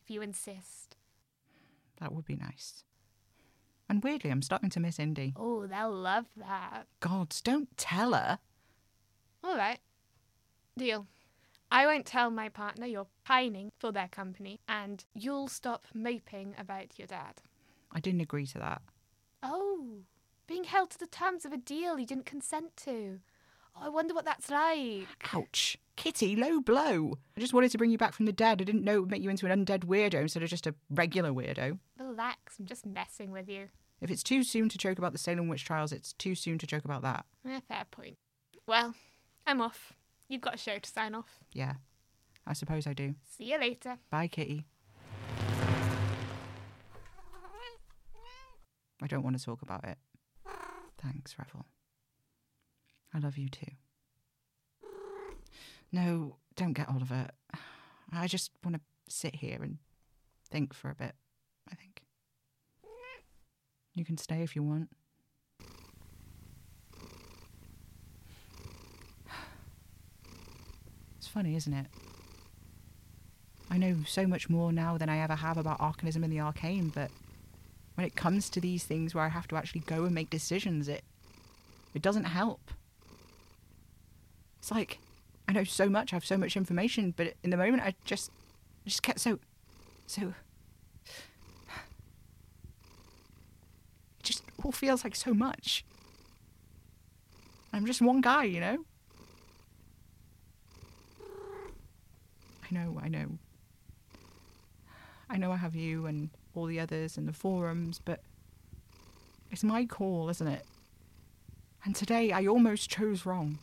if 0.03 0.11
you 0.11 0.23
insist. 0.23 0.97
That 2.01 2.13
would 2.13 2.25
be 2.25 2.37
nice. 2.37 2.85
And 3.88 4.03
weirdly, 4.03 4.31
I'm 4.31 4.42
starting 4.42 4.70
to 4.70 4.81
miss 4.81 4.99
Indy. 4.99 5.33
Oh, 5.37 5.66
they'll 5.66 5.92
love 5.92 6.27
that. 6.37 6.87
Gods, 7.01 7.40
don't 7.40 7.77
tell 7.77 8.14
her. 8.14 8.38
All 9.44 9.57
right. 9.57 9.79
Deal. 10.77 11.07
I 11.70 11.87
won't 11.87 12.07
tell 12.07 12.31
my 12.31 12.49
partner 12.49 12.87
you're 12.87 13.07
pining 13.25 13.70
for 13.79 13.92
their 13.92 14.09
company, 14.09 14.61
and 14.68 15.05
you'll 15.14 15.49
stop 15.49 15.87
moping 15.94 16.55
about 16.59 16.99
your 16.99 17.07
dad. 17.07 17.42
I 17.92 18.01
didn't 18.01 18.20
agree 18.20 18.46
to 18.46 18.59
that. 18.59 18.83
Oh, 19.42 19.99
being 20.46 20.64
held 20.64 20.90
to 20.90 20.99
the 20.99 21.07
terms 21.07 21.44
of 21.44 21.53
a 21.53 21.57
deal 21.57 21.99
you 21.99 22.07
didn't 22.07 22.27
consent 22.27 22.77
to. 22.79 23.20
Oh, 23.77 23.87
I 23.87 23.89
wonder 23.89 24.15
what 24.15 24.25
that's 24.25 24.51
like. 24.51 25.07
Ouch. 25.35 25.77
Kitty, 25.97 26.37
low 26.37 26.61
blow. 26.61 27.19
I 27.37 27.41
just 27.41 27.55
wanted 27.55 27.71
to 27.73 27.79
bring 27.79 27.91
you 27.91 27.99
back 27.99 28.12
from 28.15 28.27
the 28.27 28.33
dead. 28.33 28.61
I 28.61 28.65
didn't 28.65 28.85
know 28.85 28.97
it 28.97 29.01
would 29.01 29.11
make 29.11 29.23
you 29.23 29.31
into 29.31 29.51
an 29.51 29.65
undead 29.65 29.85
weirdo 29.85 30.15
instead 30.21 30.43
of 30.43 30.49
just 30.49 30.67
a 30.67 30.75
regular 30.91 31.31
weirdo. 31.31 31.79
Relax, 31.99 32.59
I'm 32.59 32.67
just 32.67 32.85
messing 32.87 33.31
with 33.33 33.49
you. 33.49 33.69
If 34.01 34.11
it's 34.11 34.23
too 34.23 34.43
soon 34.43 34.69
to 34.69 34.79
joke 34.79 34.99
about 34.99 35.12
the 35.12 35.19
Salem 35.19 35.49
witch 35.49 35.65
trials, 35.65 35.93
it's 35.93 36.12
too 36.15 36.35
soon 36.35 36.59
to 36.59 36.67
joke 36.67 36.85
about 36.85 37.03
that. 37.03 37.25
Eh, 37.49 37.61
fair 37.67 37.85
point. 37.91 38.17
Well, 38.67 38.95
I'm 39.47 39.61
off. 39.62 39.95
You've 40.29 40.43
got 40.43 40.55
a 40.55 40.59
show 40.59 40.79
to 40.79 40.91
sign 40.91 41.15
off. 41.15 41.39
Yeah, 41.53 41.75
I 42.47 42.53
suppose 42.53 42.87
I 42.87 42.93
do. 42.93 43.15
See 43.39 43.45
you 43.53 43.59
later. 43.59 43.97
Bye, 44.11 44.29
Kitty. 44.29 44.67
I 49.03 49.07
don't 49.07 49.23
want 49.23 49.39
to 49.39 49.45
talk 49.45 49.62
about 49.62 49.85
it. 49.85 49.99
Thanks, 50.99 51.39
Revel. 51.39 51.67
I 53.14 53.19
love 53.19 53.38
you 53.38 53.49
too. 53.49 53.71
No, 55.92 56.37
don't 56.57 56.73
get 56.73 56.88
all 56.88 57.01
of 57.01 57.11
it. 57.11 57.31
I 58.12 58.27
just 58.27 58.51
want 58.64 58.77
to 58.77 58.81
sit 59.09 59.37
here 59.37 59.62
and 59.62 59.79
think 60.51 60.75
for 60.75 60.90
a 60.90 60.95
bit, 60.95 61.14
I 61.71 61.75
think. 61.75 62.03
You 63.95 64.05
can 64.05 64.19
stay 64.19 64.42
if 64.42 64.55
you 64.55 64.62
want. 64.62 64.90
It's 71.16 71.27
funny, 71.29 71.57
isn't 71.57 71.73
it? 71.73 71.87
I 73.71 73.79
know 73.79 73.97
so 74.07 74.27
much 74.27 74.49
more 74.49 74.71
now 74.71 74.97
than 74.99 75.09
I 75.09 75.19
ever 75.19 75.35
have 75.35 75.57
about 75.57 75.81
arcanism 75.81 76.23
and 76.23 76.33
the 76.33 76.40
arcane, 76.40 76.90
but 76.95 77.11
when 77.95 78.07
it 78.07 78.14
comes 78.14 78.49
to 78.51 78.61
these 78.61 78.85
things 78.85 79.14
where 79.14 79.25
I 79.25 79.29
have 79.29 79.49
to 79.49 79.57
actually 79.57 79.81
go 79.81 80.05
and 80.05 80.14
make 80.14 80.31
decisions, 80.31 80.88
it 80.88 81.03
it 81.95 82.03
doesn't 82.03 82.25
help. 82.25 82.71
It's 84.67 84.73
like 84.73 84.99
I 85.47 85.53
know 85.53 85.63
so 85.63 85.89
much, 85.89 86.13
I 86.13 86.17
have 86.17 86.25
so 86.25 86.37
much 86.37 86.57
information, 86.57 87.15
but 87.17 87.35
in 87.45 87.51
the 87.51 87.57
moment 87.57 87.85
I 87.85 87.95
just 88.05 88.33
I 88.85 88.89
just 88.89 89.01
get 89.01 89.21
so 89.21 89.39
so 90.09 90.35
It 94.19 94.25
just 94.25 94.43
all 94.65 94.73
feels 94.73 95.05
like 95.05 95.15
so 95.15 95.33
much. 95.33 95.85
I'm 97.73 97.87
just 97.87 98.03
one 98.03 98.21
guy, 98.21 98.43
you 98.43 98.59
know? 98.59 98.85
I 102.65 102.75
know, 102.75 102.99
I 103.01 103.07
know. 103.07 103.39
I 105.31 105.37
know 105.37 105.53
I 105.53 105.59
have 105.59 105.77
you 105.77 106.07
and 106.07 106.31
all 106.57 106.67
the 106.67 106.81
others 106.81 107.17
in 107.17 107.27
the 107.27 107.33
forums, 107.33 108.01
but 108.05 108.19
it's 109.53 109.63
my 109.63 109.85
call, 109.85 110.29
isn't 110.29 110.49
it? 110.49 110.67
And 111.85 111.95
today 111.95 112.33
I 112.33 112.47
almost 112.47 112.91
chose 112.91 113.25
wrong. 113.25 113.61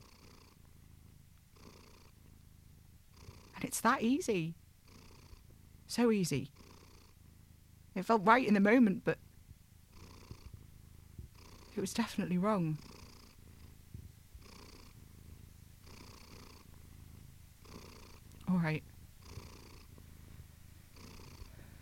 It's 3.64 3.80
that 3.82 4.02
easy. 4.02 4.56
So 5.88 6.12
easy. 6.12 6.50
It 7.96 8.06
felt 8.06 8.26
right 8.26 8.46
in 8.46 8.54
the 8.54 8.60
moment, 8.60 9.04
but 9.06 9.18
it 11.76 11.80
was 11.80 11.94
definitely 11.94 12.38
wrong. 12.38 12.78
All 18.50 18.58
right. 18.58 18.84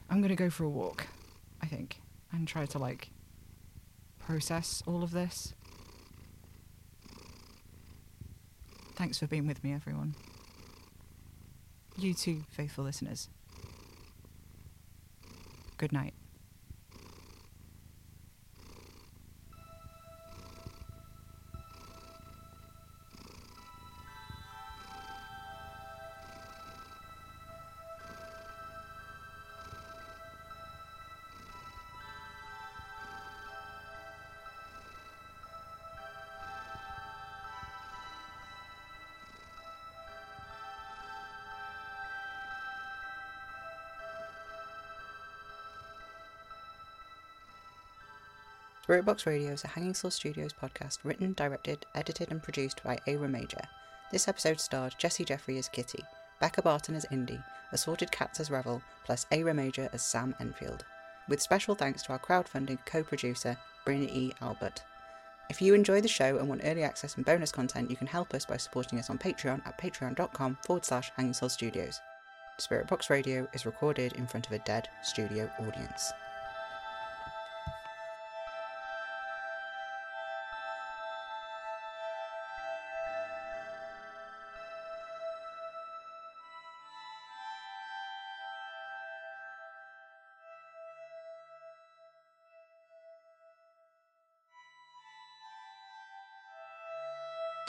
I'm 0.09 0.17
going 0.17 0.29
to 0.29 0.35
go 0.35 0.49
for 0.49 0.65
a 0.65 0.69
walk, 0.69 1.07
I 1.61 1.65
think, 1.65 2.01
and 2.31 2.47
try 2.47 2.65
to 2.67 2.77
like 2.77 3.09
process 4.19 4.83
all 4.85 5.03
of 5.03 5.11
this. 5.11 5.53
Thanks 8.95 9.17
for 9.17 9.25
being 9.25 9.47
with 9.47 9.63
me, 9.63 9.73
everyone. 9.73 10.15
You 12.01 12.15
too, 12.15 12.41
faithful 12.49 12.83
listeners. 12.83 13.29
Good 15.77 15.93
night. 15.93 16.15
Spirit 48.83 49.05
Box 49.05 49.27
Radio 49.27 49.51
is 49.51 49.63
a 49.63 49.67
Hanging 49.67 49.93
Soul 49.93 50.09
Studios 50.09 50.53
podcast 50.59 50.97
written, 51.03 51.33
directed, 51.33 51.85
edited, 51.93 52.31
and 52.31 52.41
produced 52.41 52.83
by 52.83 52.97
Ava 53.05 53.27
Major. 53.27 53.61
This 54.11 54.27
episode 54.27 54.59
starred 54.59 54.95
Jesse 54.97 55.23
Jeffrey 55.23 55.59
as 55.59 55.69
Kitty, 55.69 56.03
Becca 56.39 56.63
Barton 56.63 56.95
as 56.95 57.05
Indy, 57.11 57.39
Assorted 57.71 58.11
Cats 58.11 58.39
as 58.39 58.49
Revel, 58.49 58.81
plus 59.05 59.27
Ava 59.31 59.53
Major 59.53 59.87
as 59.93 60.01
Sam 60.01 60.33
Enfield. 60.39 60.83
With 61.29 61.43
special 61.43 61.75
thanks 61.75 62.01
to 62.03 62.13
our 62.13 62.19
crowdfunding 62.19 62.79
co 62.85 63.03
producer, 63.03 63.55
Brina 63.85 64.09
E. 64.11 64.33
Albert. 64.41 64.81
If 65.51 65.61
you 65.61 65.75
enjoy 65.75 66.01
the 66.01 66.07
show 66.07 66.37
and 66.37 66.49
want 66.49 66.61
early 66.63 66.83
access 66.83 67.17
and 67.17 67.25
bonus 67.25 67.51
content, 67.51 67.91
you 67.91 67.95
can 67.95 68.07
help 68.07 68.33
us 68.33 68.45
by 68.45 68.57
supporting 68.57 68.97
us 68.97 69.11
on 69.11 69.19
Patreon 69.19 69.61
at 69.67 69.79
patreon.com 69.79 70.57
forward 70.65 70.85
slash 70.85 71.11
Hanging 71.15 71.33
Soul 71.33 71.49
Studios. 71.49 71.99
Spirit 72.57 72.87
Box 72.87 73.11
Radio 73.11 73.47
is 73.53 73.67
recorded 73.67 74.13
in 74.13 74.25
front 74.25 74.47
of 74.47 74.53
a 74.53 74.59
dead 74.59 74.89
studio 75.03 75.51
audience. 75.59 76.11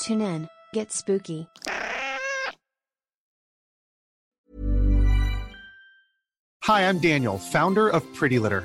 Tune 0.03 0.21
in, 0.21 0.49
get 0.75 0.91
spooky. 0.91 1.47
Hi, 6.65 6.89
I'm 6.89 6.99
Daniel, 6.99 7.39
founder 7.39 7.89
of 7.89 8.03
Pretty 8.13 8.41
Litter. 8.41 8.65